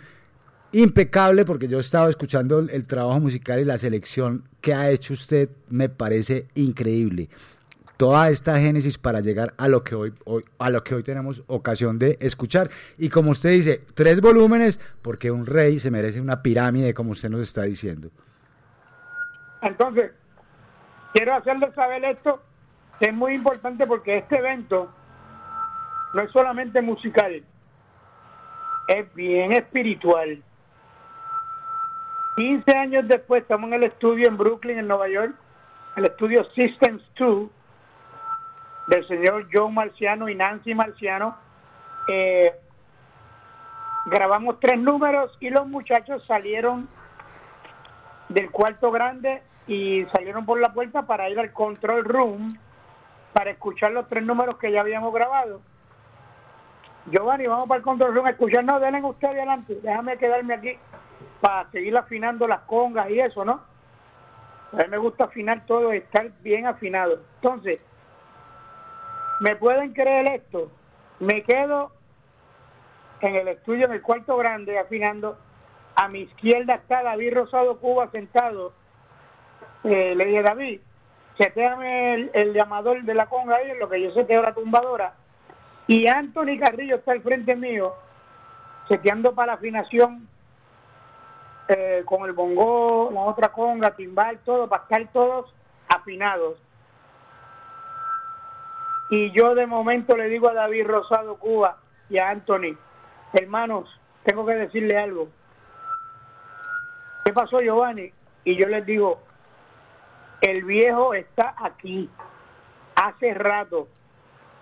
[0.73, 5.13] impecable porque yo he estado escuchando el, trabajo musical y la selección que ha hecho
[5.13, 7.29] usted me parece increíble.
[7.95, 11.43] Toda esta génesis para llegar a lo que hoy, hoy- a lo que hoy tenemos
[11.47, 16.41] ocasión de escuchar y como usted dice, tres volúmenes porque un rey se merece una
[16.41, 18.11] pirámide como usted nos está diciendo.
[19.61, 20.11] Entonces,
[21.13, 22.41] quiero hacerles saber esto,
[22.99, 24.91] que es muy importante porque este evento
[26.13, 27.43] no es solamente musical,
[28.87, 30.41] es bien espiritual.
[32.35, 35.35] 15 años después estamos en el estudio en Brooklyn, en Nueva York,
[35.95, 37.49] el estudio Systems 2
[38.87, 41.37] del señor Joe Marciano y Nancy Marciano.
[42.07, 42.53] Eh,
[44.05, 46.87] grabamos tres números y los muchachos salieron
[48.29, 52.57] del cuarto grande y salieron por la puerta para ir al control room
[53.33, 55.61] para escuchar los tres números que ya habíamos grabado.
[57.11, 58.63] Giovanni, vamos para el control a escuchar.
[58.63, 59.79] No, denle ustedes adelante.
[59.81, 60.77] Déjame quedarme aquí
[61.41, 63.61] para seguir afinando las congas y eso, ¿no?
[64.73, 67.19] A mí me gusta afinar todo estar bien afinado.
[67.35, 67.83] Entonces,
[69.39, 70.71] ¿me pueden creer esto?
[71.19, 71.91] Me quedo
[73.21, 75.37] en el estudio, en el cuarto grande, afinando.
[75.95, 78.73] A mi izquierda está David Rosado Cuba sentado.
[79.83, 80.81] Eh, le dije, David,
[81.37, 85.13] seteame el, el llamador de la conga ahí, lo que yo seteo la tumbadora.
[85.89, 87.95] Y Anthony Carrillo está al frente mío,
[88.87, 90.27] seteando para la afinación
[91.67, 95.51] eh, con el bongo, la otra conga, timbal, todo, para estar todos
[95.87, 96.59] afinados.
[99.09, 102.77] Y yo de momento le digo a David Rosado Cuba y a Anthony,
[103.33, 103.89] hermanos,
[104.21, 105.29] tengo que decirle algo.
[107.25, 108.13] ¿Qué pasó, Giovanni?
[108.43, 109.23] Y yo les digo,
[110.41, 112.07] el viejo está aquí
[112.93, 113.87] hace rato.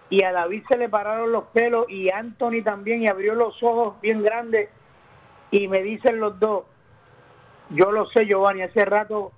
[0.09, 3.99] Y a David se le pararon los pelos y Anthony también y abrió los ojos
[4.01, 4.69] bien grandes
[5.51, 6.65] y me dicen los dos,
[7.69, 9.31] yo lo sé Giovanni, hace rato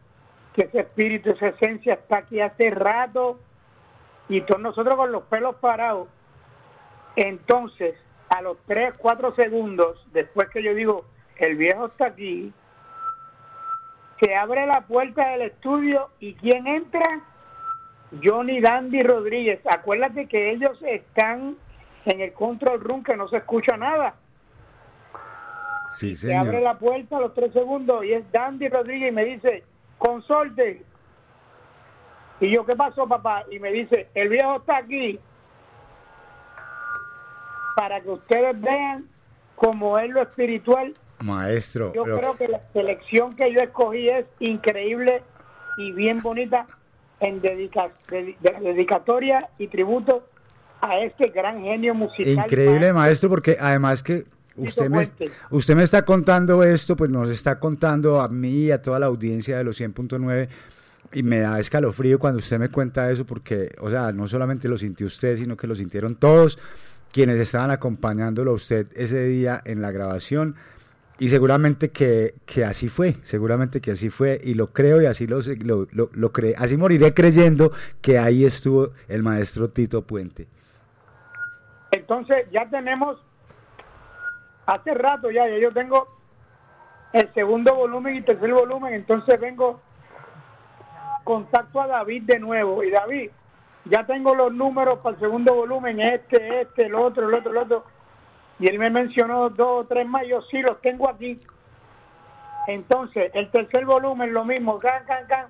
[0.53, 3.39] que ese espíritu, esa esencia está aquí hace rato
[4.27, 6.07] y todos nosotros con los pelos parados.
[7.15, 7.95] Entonces,
[8.29, 11.05] a los 3, 4 segundos, después que yo digo,
[11.37, 12.53] el viejo está aquí,
[14.21, 17.21] se abre la puerta del estudio y ¿quién entra?
[18.23, 19.59] Johnny Dandy Rodríguez.
[19.65, 21.57] Acuérdate que ellos están
[22.05, 24.15] en el control room que no se escucha nada.
[25.89, 29.25] Sí, Se abre la puerta a los tres segundos y es Dandy Rodríguez y me
[29.25, 29.63] dice,
[29.97, 30.83] consorte.
[32.39, 33.43] Y yo, ¿qué pasó, papá?
[33.51, 35.19] Y me dice, el viejo está aquí
[37.75, 39.07] para que ustedes vean
[39.55, 40.93] cómo es lo espiritual.
[41.19, 45.21] Maestro, Yo creo que la selección que yo escogí es increíble
[45.77, 46.67] y bien bonita
[47.19, 50.25] en dedica- de- de- dedicatoria y tributo
[50.81, 52.45] a este gran genio musical.
[52.45, 54.25] Increíble, maestro, porque además que
[54.55, 55.07] usted me,
[55.51, 59.07] usted me está contando esto, pues nos está contando a mí y a toda la
[59.07, 60.47] audiencia de los 100.9
[61.13, 64.77] y me da escalofrío cuando usted me cuenta eso porque, o sea, no solamente lo
[64.77, 66.59] sintió usted, sino que lo sintieron todos
[67.11, 70.55] quienes estaban acompañándolo a usted ese día en la grabación.
[71.19, 75.27] Y seguramente que, que así fue, seguramente que así fue, y lo creo y así
[75.27, 80.47] lo, lo, lo, lo así moriré creyendo que ahí estuvo el maestro Tito Puente.
[81.91, 83.21] Entonces ya tenemos,
[84.65, 86.07] hace rato ya, ya yo tengo
[87.11, 89.81] el segundo volumen y tercer volumen, entonces vengo,
[91.25, 93.31] contacto a David de nuevo, y David,
[93.85, 97.57] ya tengo los números para el segundo volumen, este, este, el otro, el otro, el
[97.57, 97.85] otro,
[98.59, 101.39] y él me mencionó dos o tres más, sí los tengo aquí.
[102.67, 105.47] Entonces, el tercer volumen, lo mismo, can, can, can,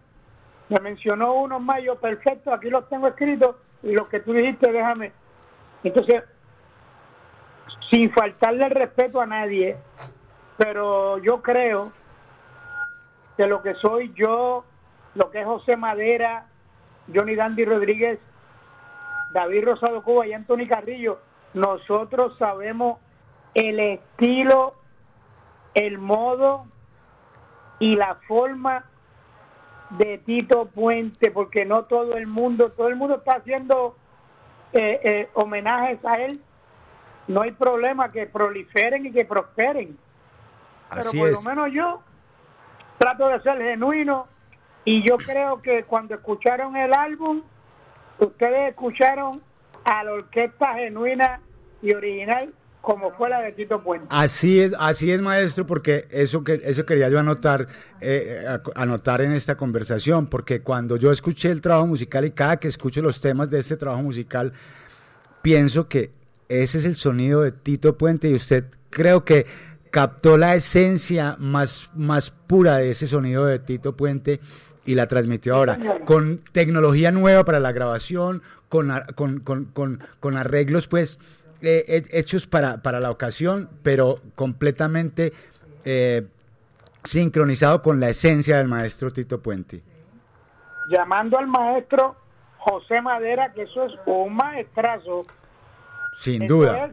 [0.69, 4.72] me mencionó unos más, yo perfecto, aquí los tengo escritos, y lo que tú dijiste,
[4.72, 5.11] déjame.
[5.84, 6.23] Entonces,
[7.90, 9.76] sin faltarle el respeto a nadie,
[10.57, 11.91] pero yo creo
[13.36, 14.65] que lo que soy yo,
[15.15, 16.45] lo que es José Madera,
[17.14, 18.19] Johnny Dandy Rodríguez,
[19.31, 21.19] David Rosado Cuba y Anthony Carrillo,
[21.53, 22.99] nosotros sabemos
[23.53, 24.76] el estilo,
[25.73, 26.65] el modo
[27.80, 28.85] y la forma
[29.91, 33.95] de Tito Puente, porque no todo el mundo, todo el mundo está haciendo
[34.73, 36.41] eh, eh, homenajes a él.
[37.27, 39.97] No hay problema que proliferen y que prosperen.
[40.89, 41.34] Pero Así por es.
[41.34, 42.01] lo menos yo
[42.97, 44.27] trato de ser genuino
[44.85, 47.41] y yo creo que cuando escucharon el álbum,
[48.19, 49.41] ustedes escucharon
[49.85, 51.41] a la orquesta genuina
[51.81, 54.07] y original como fue la de Tito Puente.
[54.10, 57.68] Así es, así es, maestro, porque eso que eso quería yo anotar,
[57.99, 58.45] eh,
[58.76, 63.01] anotar en esta conversación, porque cuando yo escuché el trabajo musical y cada que escucho
[63.01, 64.53] los temas de este trabajo musical,
[65.41, 66.11] pienso que
[66.47, 69.45] ese es el sonido de Tito Puente y usted creo que
[69.91, 74.39] captó la esencia más, más pura de ese sonido de Tito Puente
[74.90, 80.88] y la transmitió ahora con tecnología nueva para la grabación, con, con, con, con, arreglos
[80.88, 81.20] pues
[81.61, 85.32] eh, he- hechos para, para la ocasión, pero completamente
[85.86, 86.26] eh,
[87.03, 89.84] sincronizado con la esencia del maestro Tito Puente.
[90.90, 92.16] Llamando al maestro
[92.57, 95.26] José Madera, que eso es un maestrazo.
[96.16, 96.90] Sin duda.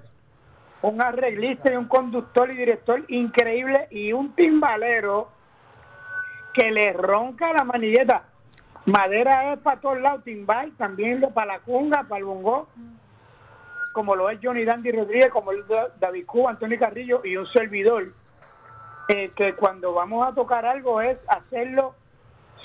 [0.82, 5.30] un arreglista y un conductor y director increíble y un timbalero
[6.56, 8.24] que le ronca la manilleta.
[8.86, 12.68] Madera es para todos lados, timbal, también para la cunga, para el bongo,
[13.92, 17.46] como lo es Johnny Dandy Rodríguez, como es Da- David Cuba, Antonio Carrillo y un
[17.48, 18.12] servidor,
[19.08, 21.94] eh, que cuando vamos a tocar algo es hacerlo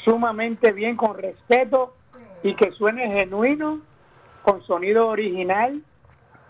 [0.06, 1.96] sumamente bien, con respeto
[2.44, 3.82] y que suene genuino,
[4.42, 5.82] con sonido original,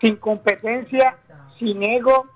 [0.00, 1.16] sin competencia,
[1.58, 2.26] sin ego,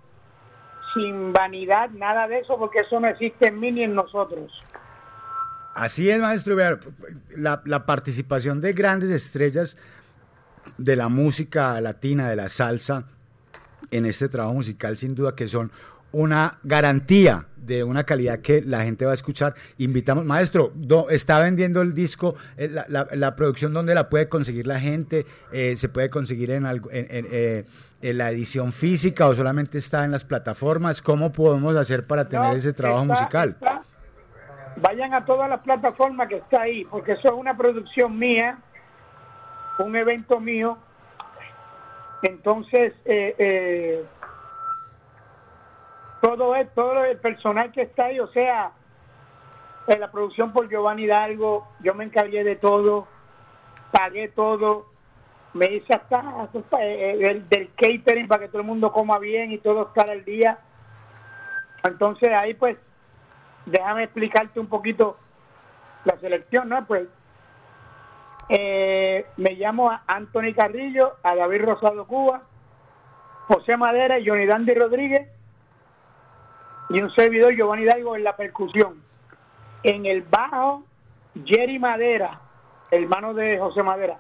[0.95, 4.53] sin vanidad, nada de eso, porque eso no existe en mí ni en nosotros.
[5.77, 6.57] Así es, maestro.
[7.37, 9.77] La, la participación de grandes estrellas
[10.79, 13.05] de la música latina, de la salsa,
[13.91, 15.71] en este trabajo musical, sin duda que son
[16.13, 19.55] una garantía de una calidad que la gente va a escuchar.
[19.79, 24.29] Invitamos, maestro, do- está vendiendo el disco, eh, la, la- la producción, ¿dónde la puede
[24.29, 25.27] conseguir la gente?
[25.53, 27.65] Eh, ¿Se puede conseguir en, algo- en- en, eh,
[28.03, 31.03] en la edición física o solamente está en las plataformas?
[31.03, 33.49] ¿Cómo podemos hacer para tener No, ese trabajo está- musical?
[33.51, 33.83] está-
[34.77, 38.59] vayan a todas las plataformas que está ahí, porque eso es una producción mía,
[39.79, 40.79] un evento mío.
[42.23, 44.05] Entonces, eh, eh,
[46.21, 48.73] todo es, todo el personal que está ahí, o sea,
[49.87, 53.07] la producción por Giovanni Hidalgo, yo me encargué de todo,
[53.93, 54.87] pagué todo,
[55.55, 56.49] me hice hasta,
[56.81, 60.25] eh, del, del catering para que todo el mundo coma bien y todo estar al
[60.25, 60.59] día.
[61.85, 62.77] Entonces ahí pues
[63.67, 65.19] déjame explicarte un poquito
[66.05, 66.87] la selección, ¿no?
[66.87, 67.09] Pues
[68.49, 72.43] eh, me llamo a Anthony Carrillo, a David Rosado Cuba,
[73.49, 75.29] José Madera y Johnny Dandy Rodríguez
[76.89, 79.03] y un servidor Giovanni Hidalgo en la percusión.
[79.83, 80.85] En el bajo,
[81.45, 82.41] Jerry Madera,
[82.91, 84.19] hermano de José Madera.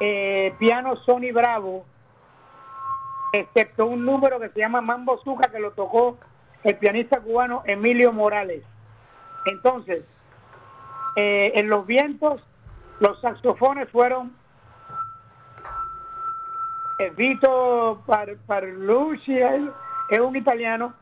[0.00, 1.84] Eh, piano Sony Bravo,
[3.32, 6.18] excepto un número que se llama Mambo Zuca que lo tocó
[6.64, 8.62] el pianista cubano Emilio Morales.
[9.46, 10.04] Entonces,
[11.16, 12.40] eh, en los vientos,
[13.00, 14.32] los saxofones fueron
[16.98, 19.38] eh, Vito Par- Parlucci,
[20.08, 20.94] es un italiano,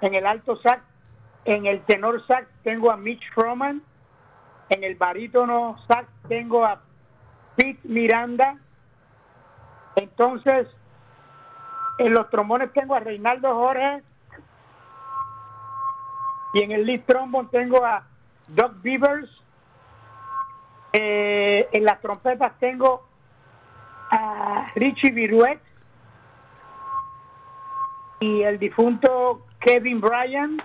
[0.00, 0.82] en el alto sax,
[1.44, 3.82] en el tenor sax tengo a Mitch Roman,
[4.68, 6.80] en el barítono sax tengo a
[7.56, 8.58] Pete Miranda,
[9.96, 10.68] entonces
[11.98, 14.02] en los trombones tengo a Reinaldo Jorge
[16.58, 18.04] y en el lead trombone tengo a
[18.48, 19.30] Doug Beavers,
[20.92, 23.06] eh, en las trompetas tengo
[24.10, 25.60] a Richie Viruet.
[28.20, 30.60] Y el difunto Kevin Bryan.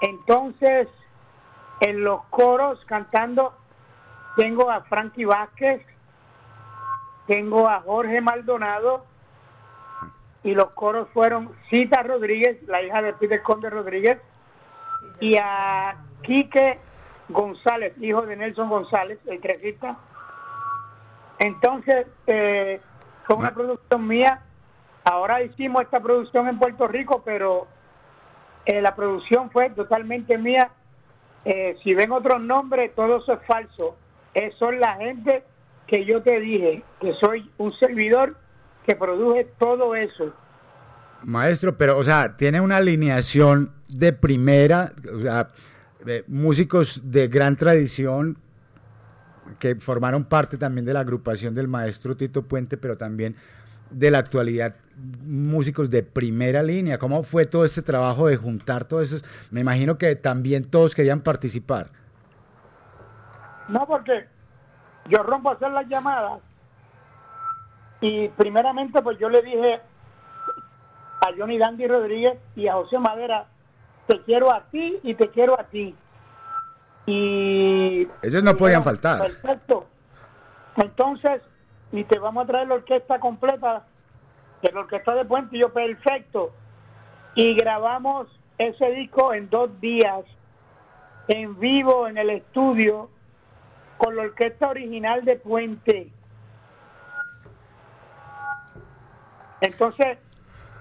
[0.00, 0.86] Entonces,
[1.80, 3.52] en los coros cantando
[4.36, 5.84] tengo a Frankie Vázquez,
[7.26, 9.04] tengo a Jorge Maldonado
[10.42, 14.18] y los coros fueron Cita Rodríguez, la hija de Peter Conde Rodríguez,
[15.20, 16.78] y a Quique
[17.28, 19.96] González, hijo de Nelson González, el tresista.
[21.38, 22.80] Entonces, eh,
[23.26, 24.42] fue una producción mía.
[25.04, 27.66] Ahora hicimos esta producción en Puerto Rico, pero
[28.66, 30.70] eh, la producción fue totalmente mía.
[31.44, 33.96] Eh, si ven otros nombres, todo eso es falso.
[34.34, 35.42] Eh, son la gente
[35.86, 38.36] que yo te dije, que soy un servidor
[38.86, 40.32] que produje todo eso.
[41.22, 45.48] Maestro, pero, o sea, tiene una alineación de primera, o sea,
[46.04, 48.38] de músicos de gran tradición
[49.58, 53.36] que formaron parte también de la agrupación del maestro Tito Puente, pero también
[53.90, 54.76] de la actualidad,
[55.24, 56.98] músicos de primera línea.
[56.98, 59.24] ¿Cómo fue todo este trabajo de juntar todos esos?
[59.50, 61.90] Me imagino que también todos querían participar.
[63.68, 64.26] No, porque
[65.08, 66.40] yo rompo a hacer las llamadas
[68.00, 69.80] y primeramente pues yo le dije
[71.20, 73.46] a Johnny Dandy Rodríguez y a José Madera,
[74.06, 75.94] te quiero a ti y te quiero a ti.
[77.06, 79.18] Y Ellos no podían faltar.
[79.18, 79.86] Perfecto.
[80.76, 81.42] Entonces,
[81.92, 83.84] y te vamos a traer la orquesta completa,
[84.62, 86.52] de la orquesta de Puente, y yo, perfecto.
[87.34, 88.28] Y grabamos
[88.58, 90.24] ese disco en dos días,
[91.28, 93.10] en vivo, en el estudio,
[93.98, 96.10] con la orquesta original de Puente.
[99.60, 100.18] Entonces,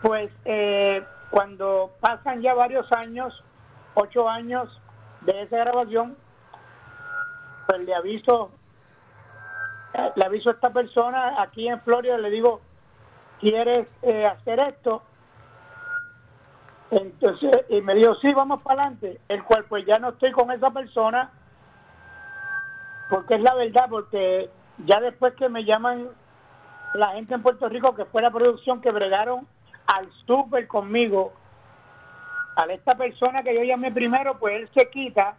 [0.01, 3.43] pues eh, cuando pasan ya varios años,
[3.93, 4.69] ocho años
[5.21, 6.17] de esa grabación,
[7.67, 8.51] pues le aviso,
[9.93, 12.61] eh, le aviso a esta persona aquí en Florida, le digo,
[13.39, 15.03] ¿quieres eh, hacer esto?
[16.91, 20.49] Entonces, y me dijo, sí, vamos para adelante, el cual pues ya no estoy con
[20.51, 21.29] esa persona,
[23.09, 24.49] porque es la verdad, porque
[24.85, 26.09] ya después que me llaman
[26.93, 29.47] la gente en Puerto Rico, que fue la producción que bregaron
[29.87, 31.33] al súper conmigo,
[32.55, 35.35] a esta persona que yo llamé primero, pues él se quita,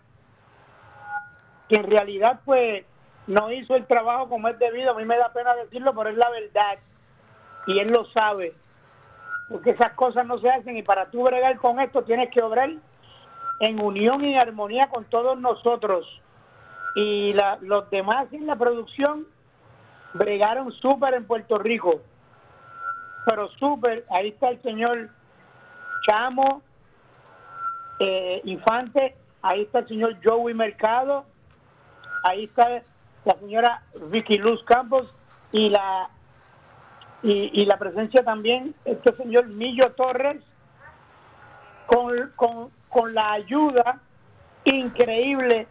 [1.68, 2.85] que en realidad pues
[3.27, 6.16] no hizo el trabajo como es debido, a mí me da pena decirlo, pero es
[6.16, 6.78] la verdad,
[7.66, 8.55] y él lo sabe,
[9.48, 10.77] porque esas cosas no se hacen.
[10.77, 12.70] Y para tú bregar con esto tienes que obrar
[13.60, 16.06] en unión y armonía con todos nosotros.
[16.94, 19.27] Y los demás en la producción
[20.15, 22.01] bregaron súper en Puerto Rico.
[23.27, 25.11] Pero súper, ahí está el señor
[26.07, 26.62] Chamo,
[27.99, 31.24] eh, Infante, ahí está el señor Joey Mercado,
[32.24, 32.82] ahí está
[33.24, 35.12] la señora Vicky Luz Campos
[35.53, 36.09] y la
[37.23, 40.43] y, la presencia también este señor Millo Torres
[41.87, 44.01] con, con, con la ayuda
[44.65, 45.66] increíble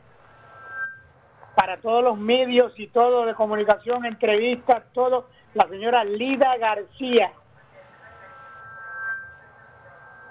[1.59, 7.33] para todos los medios y todo de comunicación, entrevistas, todo, la señora Lida García.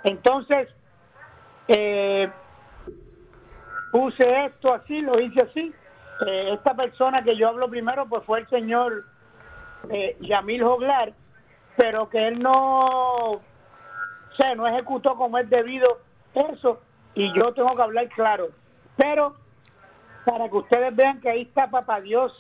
[0.04, 0.70] Entonces,
[1.68, 2.30] eh,
[3.92, 5.74] puse esto así, lo hice así.
[6.26, 9.04] Eh, esta persona que yo hablo primero, pues fue el señor
[9.90, 11.12] eh, Yamil Joglar,
[11.76, 13.40] pero que él no, o
[14.56, 15.98] no ejecutó como es debido
[16.32, 16.80] eso,
[17.14, 18.48] y yo tengo que hablar claro.
[18.96, 19.36] Pero
[20.28, 22.32] para que ustedes vean que ahí está Papá Dios,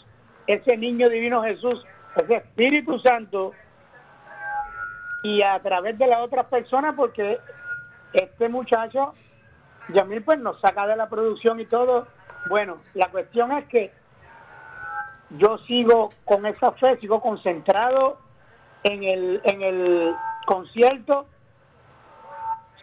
[0.46, 1.82] ese niño divino Jesús,
[2.16, 3.52] ese Espíritu Santo,
[5.22, 7.38] y a través de las otras personas, porque
[8.12, 9.14] este muchacho,
[9.88, 12.06] Yamil, pues nos saca de la producción y todo.
[12.50, 13.90] Bueno, la cuestión es que
[15.30, 18.18] yo sigo con esa fe, sigo concentrado
[18.84, 20.14] en el, en el
[20.46, 21.26] concierto,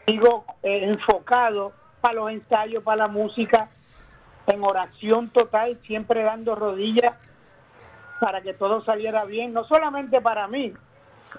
[0.07, 3.69] sigo eh, enfocado para los ensayos, para la música,
[4.47, 7.15] en oración total, siempre dando rodillas
[8.19, 10.73] para que todo saliera bien, no solamente para mí,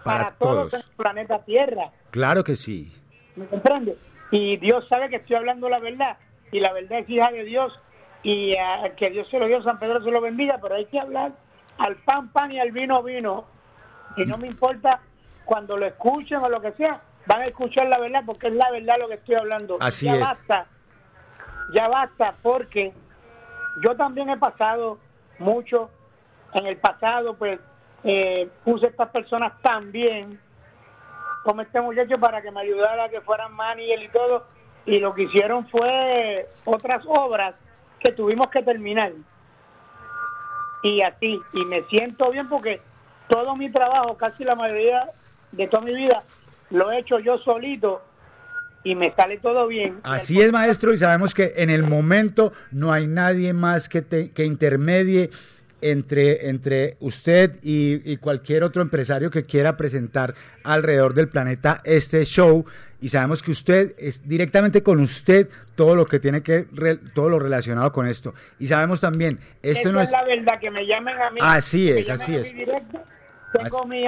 [0.04, 0.74] Para todos todos.
[0.74, 1.90] en el planeta Tierra.
[2.10, 2.92] Claro que sí.
[3.36, 3.96] ¿Me comprende?
[4.30, 6.16] Y Dios sabe que estoy hablando la verdad.
[6.52, 7.72] Y la verdad es hija de Dios.
[8.22, 10.98] y a- que Dios se lo dio, San Pedro se lo bendiga, pero hay que
[10.98, 11.30] hablar
[11.78, 13.44] al pan pan y al vino vino.
[14.16, 15.00] Y no me importa
[15.44, 18.68] cuando lo escuchen o lo que sea, van a escuchar la verdad porque es la
[18.72, 19.76] verdad lo que estoy hablando.
[19.80, 20.20] Así ya es.
[20.20, 20.66] basta,
[21.72, 22.92] ya basta porque
[23.82, 24.98] yo también he pasado
[25.38, 25.90] mucho
[26.54, 27.60] en el pasado, pues
[28.04, 30.40] eh, puse estas personas también
[31.44, 34.46] como este muchacho para que me ayudara a que fueran manager y todo
[34.84, 37.54] y lo que hicieron fue otras obras
[38.00, 39.12] que tuvimos que terminar.
[40.82, 42.80] Y así y me siento bien porque
[43.28, 45.10] todo mi trabajo casi la mayoría
[45.52, 46.22] de toda mi vida
[46.70, 48.02] lo he hecho yo solito
[48.90, 52.92] y me sale todo bien Así es, maestro, y sabemos que en el momento no
[52.92, 55.30] hay nadie más que, te- que intermedie
[55.80, 60.34] entre, entre usted y, y cualquier otro empresario que quiera presentar
[60.64, 62.64] alrededor del planeta este show.
[63.00, 67.28] Y sabemos que usted es directamente con usted todo lo que tiene que, re- todo
[67.28, 68.32] lo relacionado con esto.
[68.58, 70.12] Y sabemos también, esto Esa no es es...
[70.12, 71.40] la verdad, que me llamen a mí.
[71.42, 72.54] Así es, así es.
[72.54, 73.02] directo.
[73.52, 74.06] Tengo mi,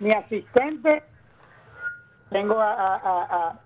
[0.00, 1.02] mi asistente,
[2.30, 3.60] tengo a- a- a-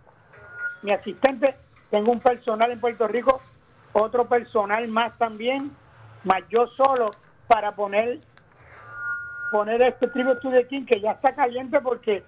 [0.87, 1.57] mi asistente,
[1.91, 3.41] tengo un personal en Puerto Rico,
[3.93, 5.73] otro personal más también,
[6.23, 7.11] más yo solo
[7.49, 8.21] para poner
[9.51, 12.23] poner este Tribute to the King que ya está caliente porque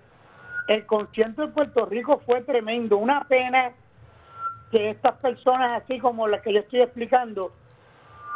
[0.67, 2.99] el concierto en Puerto Rico fue tremendo.
[2.99, 3.73] Una pena
[4.73, 7.53] que estas personas, así como las que yo estoy explicando,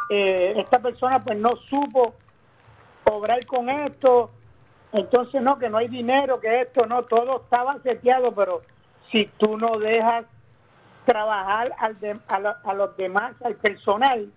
[0.09, 2.15] eh, esta persona pues no supo
[3.05, 4.31] obrar con esto,
[4.93, 8.63] entonces no, que no hay dinero, que esto, no, todo estaba seteado, pero
[9.13, 10.25] si tú no dejas
[11.05, 14.31] trabajar al de- a, lo- a los demás, al personal,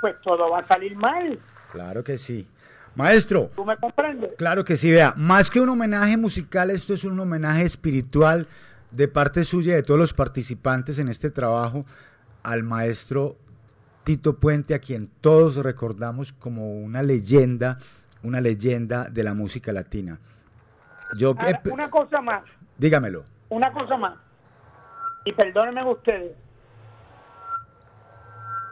[0.00, 1.38] pues todo va a salir mal.
[1.70, 2.46] Claro que sí.
[2.94, 4.34] Maestro, ¿Tú me comprendes?
[4.36, 8.46] Claro que sí, vea, más que un homenaje musical, esto es un homenaje espiritual
[8.90, 11.86] de parte suya y de todos los participantes en este trabajo
[12.42, 13.36] al maestro
[14.04, 17.78] Tito Puente, a quien todos recordamos como una leyenda,
[18.22, 20.18] una leyenda de la música latina.
[21.16, 22.42] Yo que, Ahora, una cosa más,
[22.76, 23.24] dígamelo.
[23.52, 24.14] Una cosa más,
[25.26, 26.34] y perdónenme ustedes,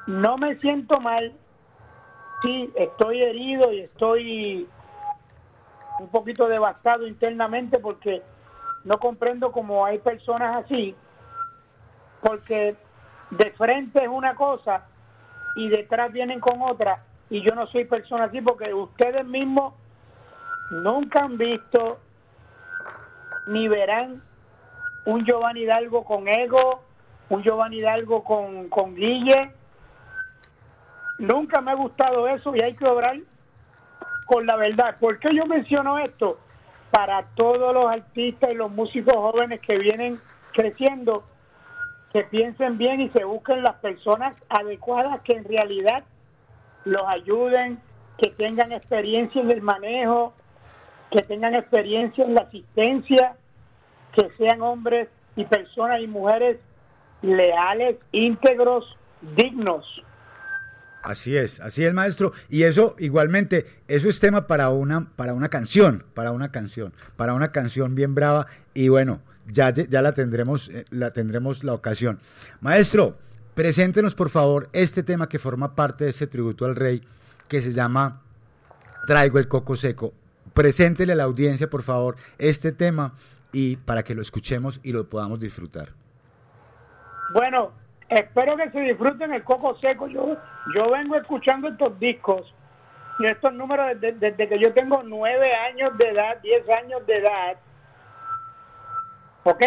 [0.06, 1.34] no me siento mal,
[2.40, 4.66] sí, estoy herido y estoy
[6.00, 8.22] un poquito devastado internamente porque
[8.84, 10.96] no comprendo cómo hay personas así,
[12.22, 12.74] porque
[13.32, 14.86] de frente es una cosa
[15.56, 19.74] y detrás vienen con otra, y yo no soy persona así porque ustedes mismos
[20.70, 22.00] nunca han visto
[23.46, 24.22] ni verán
[25.06, 26.82] un Giovanni Hidalgo con ego,
[27.28, 29.52] un Giovanni Hidalgo con, con Guille.
[31.18, 33.18] Nunca me ha gustado eso y hay que obrar
[34.26, 34.96] con la verdad.
[34.98, 36.38] ¿Por qué yo menciono esto?
[36.90, 40.18] Para todos los artistas y los músicos jóvenes que vienen
[40.52, 41.24] creciendo,
[42.12, 46.04] que piensen bien y se busquen las personas adecuadas que en realidad
[46.84, 47.78] los ayuden,
[48.18, 50.32] que tengan experiencia en el manejo,
[51.10, 53.36] que tengan experiencia en la asistencia,
[54.14, 56.58] que sean hombres y personas y mujeres
[57.22, 58.84] leales, íntegros,
[59.36, 59.84] dignos.
[61.02, 62.32] Así es, así es, maestro.
[62.48, 67.32] Y eso, igualmente, eso es tema para una, para una canción, para una canción, para
[67.32, 68.46] una canción bien brava.
[68.74, 72.20] Y bueno, ya, ya la tendremos, eh, la tendremos la ocasión.
[72.60, 73.16] Maestro,
[73.54, 77.02] preséntenos por favor este tema que forma parte de este tributo al rey,
[77.48, 78.20] que se llama
[79.06, 80.12] Traigo el coco seco.
[80.52, 83.14] Preséntele a la audiencia, por favor, este tema
[83.52, 85.88] y para que lo escuchemos y lo podamos disfrutar.
[87.32, 87.72] Bueno,
[88.08, 90.08] espero que se disfruten el coco seco.
[90.08, 90.36] Yo,
[90.74, 92.54] yo vengo escuchando estos discos
[93.18, 97.18] y estos números desde, desde que yo tengo nueve años de edad, diez años de
[97.18, 97.56] edad.
[99.44, 99.62] ¿Ok?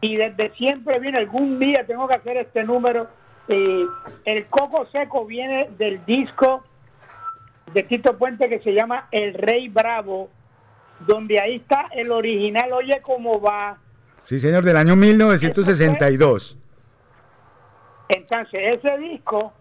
[0.00, 3.08] Y desde siempre viene, algún día tengo que hacer este número.
[3.48, 3.86] Y
[4.24, 6.64] el coco seco viene del disco
[7.72, 10.30] de Tito Puente que se llama El Rey Bravo,
[11.06, 13.78] donde ahí está el original, oye cómo va.
[14.20, 16.58] Sí, señor, del año 1962.
[18.08, 19.52] Entonces, ese disco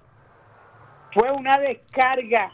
[1.14, 2.52] fue una descarga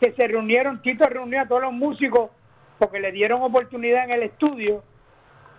[0.00, 2.30] que se reunieron, Tito reunió a todos los músicos
[2.78, 4.82] porque le dieron oportunidad en el estudio.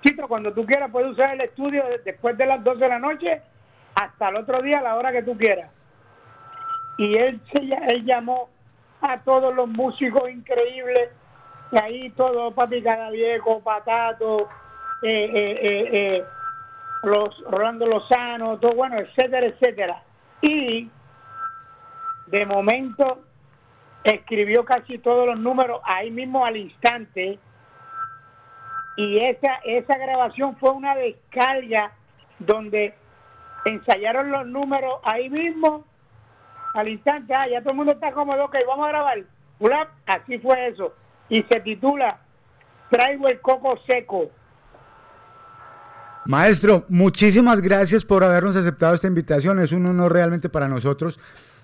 [0.01, 2.99] Tito, cuando tú quieras puedes usar el estudio de- después de las 12 de la
[2.99, 3.41] noche
[3.95, 5.71] hasta el otro día a la hora que tú quieras.
[6.99, 7.41] Y él,
[7.89, 8.49] él llamó
[9.01, 11.09] a todos los músicos increíbles,
[11.71, 14.47] y ahí todo, Papi Viejo, Patato,
[15.01, 16.25] eh, eh, eh,
[17.03, 20.03] los Rolando Lozano, todo bueno, etcétera, etcétera.
[20.41, 20.89] Y
[22.27, 23.19] de momento
[24.03, 27.39] escribió casi todos los números ahí mismo al instante.
[28.95, 31.91] Y esa, esa grabación fue una descarga
[32.39, 32.95] donde
[33.65, 35.85] ensayaron los números ahí mismo,
[36.73, 39.23] al instante, ah, ya todo el mundo está cómodo, ok, vamos a grabar.
[40.05, 40.93] Así fue eso.
[41.29, 42.19] Y se titula
[42.89, 44.31] Traigo el coco seco.
[46.25, 49.59] Maestro, muchísimas gracias por habernos aceptado esta invitación.
[49.59, 51.19] Es un honor realmente para nosotros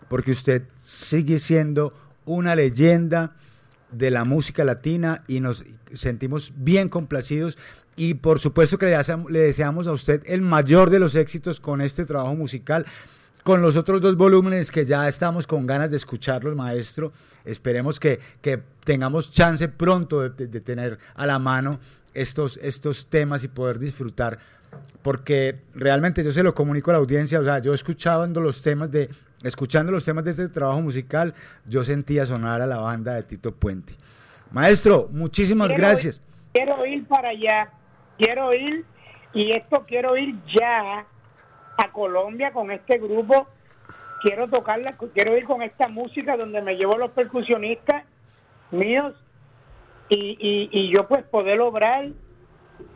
[0.09, 1.93] porque usted sigue siendo
[2.25, 3.31] una leyenda
[3.91, 7.57] de la música latina y nos sentimos bien complacidos
[7.95, 11.59] y por supuesto que le, deseam- le deseamos a usted el mayor de los éxitos
[11.59, 12.85] con este trabajo musical,
[13.43, 17.11] con los otros dos volúmenes que ya estamos con ganas de escucharlos, maestro.
[17.45, 21.79] Esperemos que, que tengamos chance pronto de, de- de tener a la mano
[22.13, 24.37] estos, estos temas y poder disfrutar
[25.03, 28.89] porque realmente yo se lo comunico a la audiencia, o sea, yo escuchando los temas
[28.91, 29.07] de,
[29.43, 31.35] escuchando los temas de este trabajo musical,
[31.67, 33.93] yo sentía sonar a la banda de Tito Puente.
[34.51, 36.17] Maestro, muchísimas Quiero gracias.
[36.17, 37.69] ir- quiero ir para allá,
[38.17, 38.83] quiero ir,
[39.33, 41.05] y esto quiero ir ya
[41.77, 43.47] a Colombia con este grupo.
[44.23, 48.03] Quiero tocarla, quiero ir con esta música donde me llevo los percusionistas
[48.71, 49.13] míos
[50.09, 52.07] y, yo pues poder obrar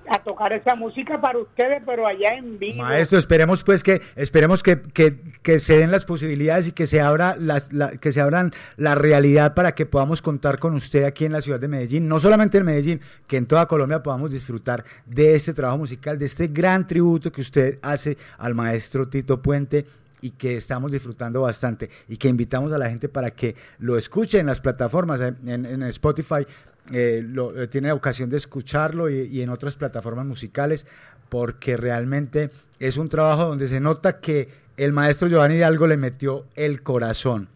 [0.10, 2.82] a tocar esa música para ustedes, pero allá en vivo.
[2.84, 7.02] Maestro, esperemos pues que esperemos que, que- que se den las posibilidades y que se
[7.02, 11.26] abra las, la- que se abran la realidad para que podamos contar con usted aquí
[11.26, 14.86] en la ciudad de Medellín, no solamente en Medellín, que en toda Colombia podamos disfrutar
[15.06, 19.86] de este trabajo musical, de este gran tributo que usted hace al maestro Tito Puente
[20.22, 24.40] y que estamos disfrutando bastante y que invitamos a la gente para que lo escuche
[24.40, 26.46] en las plataformas, en, en- Spotify,
[26.92, 30.86] eh, lo, eh, tiene ocasión de escucharlo y, y en otras plataformas musicales,
[31.30, 32.50] porque realmente
[32.80, 37.50] es un trabajo donde se nota que el maestro Giovanni Hidalgo le metió el corazón,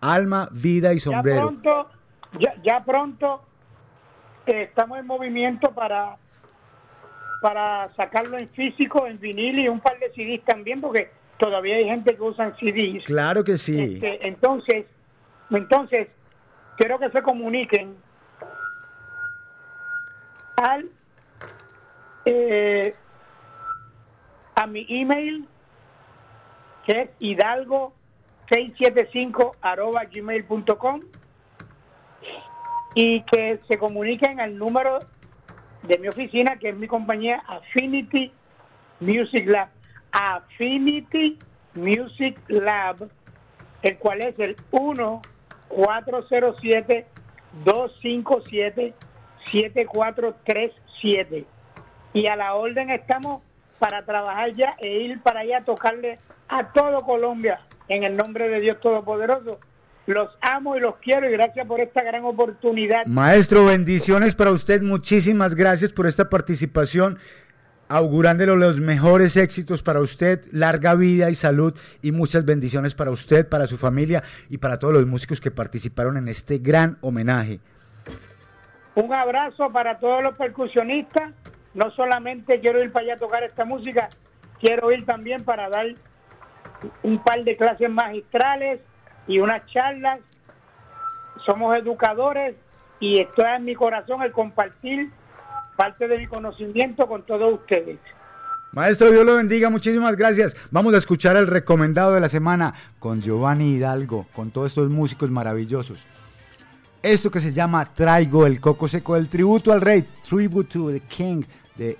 [0.00, 1.40] alma, vida y Ya sombrero.
[1.48, 1.88] pronto,
[2.38, 3.42] ya, ya pronto
[4.46, 6.16] eh, estamos en movimiento para
[7.40, 11.84] para sacarlo en físico, en vinil y un par de CDs también, porque todavía hay
[11.84, 13.04] gente que usan CDs.
[13.04, 13.94] Claro que sí.
[13.94, 14.86] Este, entonces,
[15.50, 16.08] entonces
[16.76, 17.96] quiero que se comuniquen
[20.56, 20.88] al
[22.24, 22.94] eh,
[24.54, 25.46] a mi email
[26.86, 27.92] que es hidalgo
[28.50, 31.00] 675 arroba gmail.com
[32.94, 35.00] y que se comuniquen al número
[35.82, 38.32] de mi oficina que es mi compañía Affinity
[39.00, 39.68] Music Lab
[40.14, 41.38] Affinity
[41.74, 43.08] Music Lab
[43.82, 45.22] el cual es el 1
[45.68, 47.06] 407
[47.64, 48.94] 257
[49.52, 51.46] 7437
[52.14, 53.42] y a la orden estamos
[53.78, 56.18] para trabajar ya e ir para allá a tocarle
[56.48, 59.58] a todo Colombia en el nombre de Dios Todopoderoso.
[60.06, 63.06] Los amo y los quiero y gracias por esta gran oportunidad.
[63.06, 64.82] Maestro, bendiciones para usted.
[64.82, 67.18] Muchísimas gracias por esta participación.
[67.94, 73.48] Augurándole los mejores éxitos para usted, larga vida y salud y muchas bendiciones para usted,
[73.48, 77.60] para su familia y para todos los músicos que participaron en este gran homenaje.
[78.96, 81.34] Un abrazo para todos los percusionistas.
[81.72, 84.08] No solamente quiero ir para allá a tocar esta música,
[84.58, 85.86] quiero ir también para dar
[87.04, 88.80] un par de clases magistrales
[89.28, 90.18] y unas charlas.
[91.46, 92.56] Somos educadores
[92.98, 95.12] y esto es en mi corazón el compartir
[95.76, 97.98] parte de mi conocimiento con todos ustedes.
[98.72, 100.56] Maestro, Dios lo bendiga, muchísimas gracias.
[100.72, 105.30] Vamos a escuchar el recomendado de la semana con Giovanni Hidalgo, con todos estos músicos
[105.30, 106.04] maravillosos.
[107.00, 111.00] Esto que se llama Traigo el Coco Seco, el tributo al rey, Tribute to the
[111.00, 111.42] King
[111.76, 111.96] de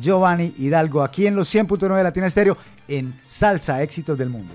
[0.00, 2.56] Giovanni Hidalgo, aquí en los 100.9 de Latina Estéreo,
[2.88, 4.54] en Salsa Éxitos del Mundo.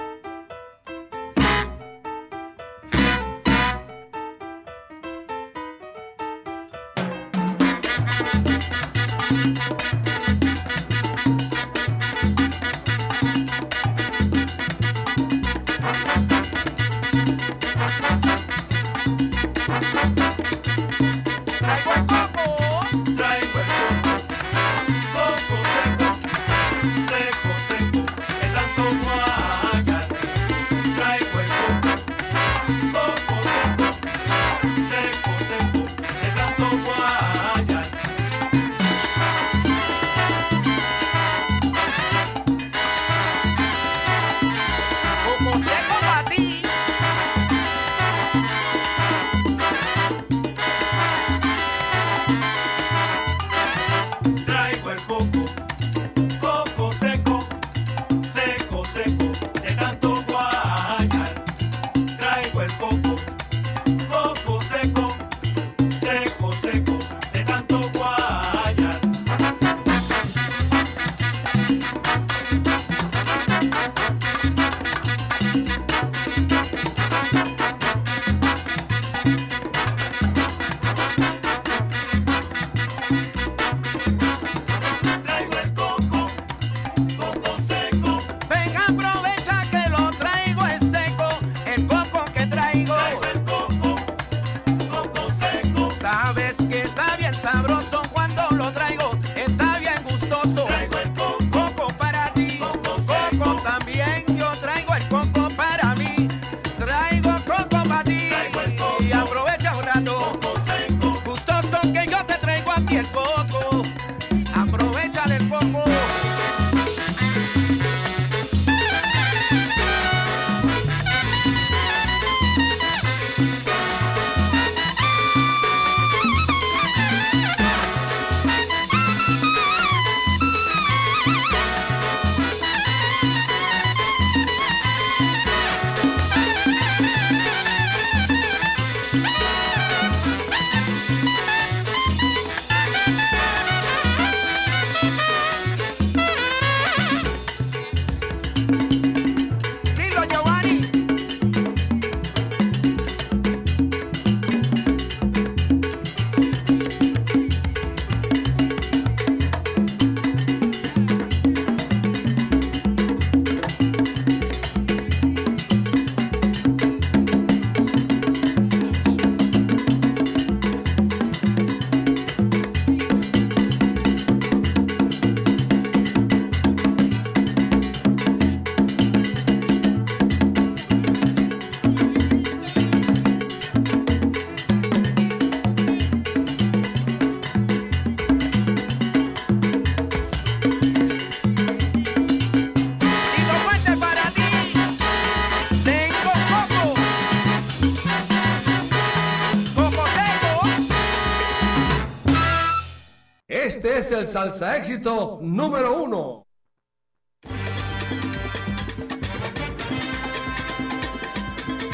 [204.21, 206.45] El salsa éxito número uno.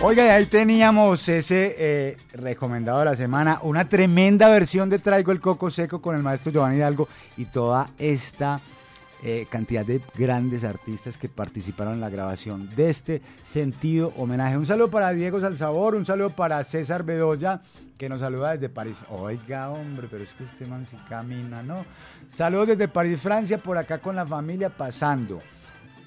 [0.02, 5.32] Oiga, y ahí teníamos ese eh, recomendado de la semana, una tremenda versión de Traigo
[5.32, 8.60] el Coco Seco con el maestro Giovanni Hidalgo y toda esta
[9.24, 14.58] eh, cantidad de grandes artistas que participaron en la grabación de este sentido homenaje.
[14.58, 17.62] Un saludo para Diego Salsabor, un saludo para César Bedoya,
[17.98, 18.98] que nos saluda desde París.
[19.10, 21.86] Oiga, hombre, pero es que este man sí camina, ¿no?
[22.28, 25.40] Saludos desde París, Francia, por acá con la familia pasando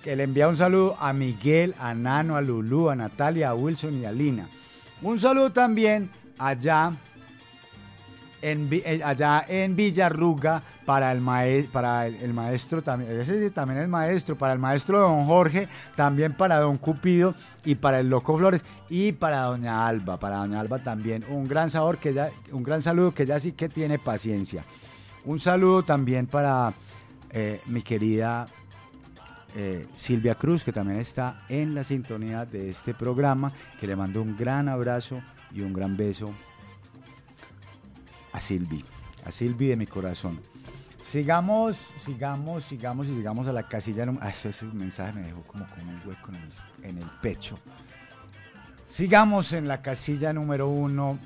[0.03, 4.01] que le envía un saludo a Miguel, a Nano, a Lulú, a Natalia, a Wilson
[4.01, 4.49] y a Lina.
[5.03, 6.93] Un saludo también allá
[8.43, 15.27] eh, allá en Villarruga para el, maestro también, ese el maestro, para el maestro don
[15.27, 20.39] Jorge, también para don Cupido y para el Loco Flores y para doña Alba, para
[20.39, 23.99] doña Alba también un gran sabor que un gran saludo que ya sí que tiene
[23.99, 24.65] paciencia.
[25.25, 26.73] Un saludo también para
[27.31, 28.49] eh, mi querida
[29.55, 34.23] eh, Silvia Cruz, que también está en la sintonía de este programa, que le mando
[34.23, 35.21] un gran abrazo
[35.53, 36.33] y un gran beso
[38.33, 38.85] a Silvi,
[39.25, 40.39] a Silvi de mi corazón.
[41.03, 44.05] Sigamos, sigamos, sigamos y sigamos a la casilla.
[44.21, 46.31] Ah, ese mensaje me dejó como con un hueco
[46.83, 47.59] en el, pecho.
[48.85, 51.19] Sigamos en la casilla número uno.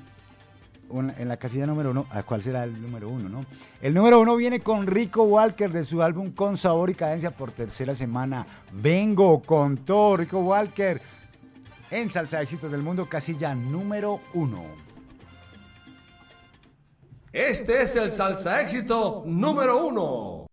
[0.87, 3.43] un- en la casilla número uno, ¿a cuál será el número uno, no?
[3.81, 7.51] El número uno viene con Rico Walker de su álbum Con Sabor y Cadencia por
[7.51, 8.45] tercera semana.
[8.71, 11.01] Vengo con todo, Rico Walker.
[11.89, 14.61] En Salsa Éxitos del Mundo, casilla número uno.
[17.35, 20.44] Este es el salsa éxito número uno.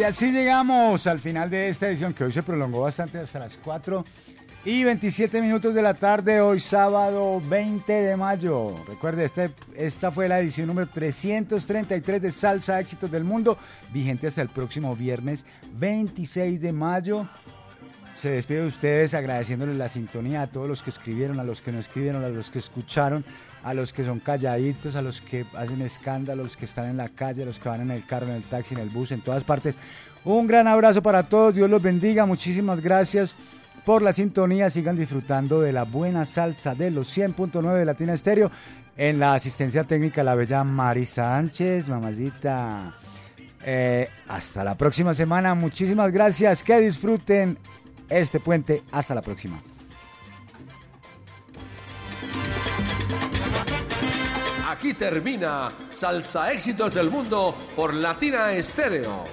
[0.00, 3.58] Y así llegamos al final de esta edición que hoy se prolongó bastante hasta las
[3.58, 4.02] 4
[4.64, 8.82] y 27 minutos de la tarde, hoy sábado 20 de mayo.
[8.88, 13.58] Recuerde, este, esta fue la edición número 333 de Salsa Éxitos del Mundo,
[13.92, 17.28] vigente hasta el próximo viernes 26 de mayo.
[18.20, 21.72] Se despide de ustedes agradeciéndoles la sintonía a todos los que escribieron, a los que
[21.72, 23.24] no escribieron, a los que escucharon,
[23.64, 26.98] a los que son calladitos, a los que hacen escándalo, a los que están en
[26.98, 29.12] la calle, a los que van en el carro, en el taxi, en el bus,
[29.12, 29.78] en todas partes.
[30.22, 33.34] Un gran abrazo para todos, Dios los bendiga, muchísimas gracias
[33.86, 38.50] por la sintonía, sigan disfrutando de la buena salsa de los 100.9 de Latina Estéreo.
[38.98, 42.92] En la asistencia técnica la bella Mari Sánchez, mamacita.
[43.64, 47.58] Eh, hasta la próxima semana, muchísimas gracias, que disfruten
[48.10, 49.60] este puente, hasta la próxima.
[54.68, 59.24] Aquí termina Salsa Éxitos del Mundo por Latina Estéreo.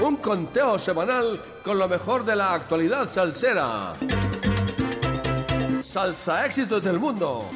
[0.00, 3.94] Un conteo semanal con lo mejor de la actualidad salsera.
[5.82, 7.50] Salsa Éxitos del Mundo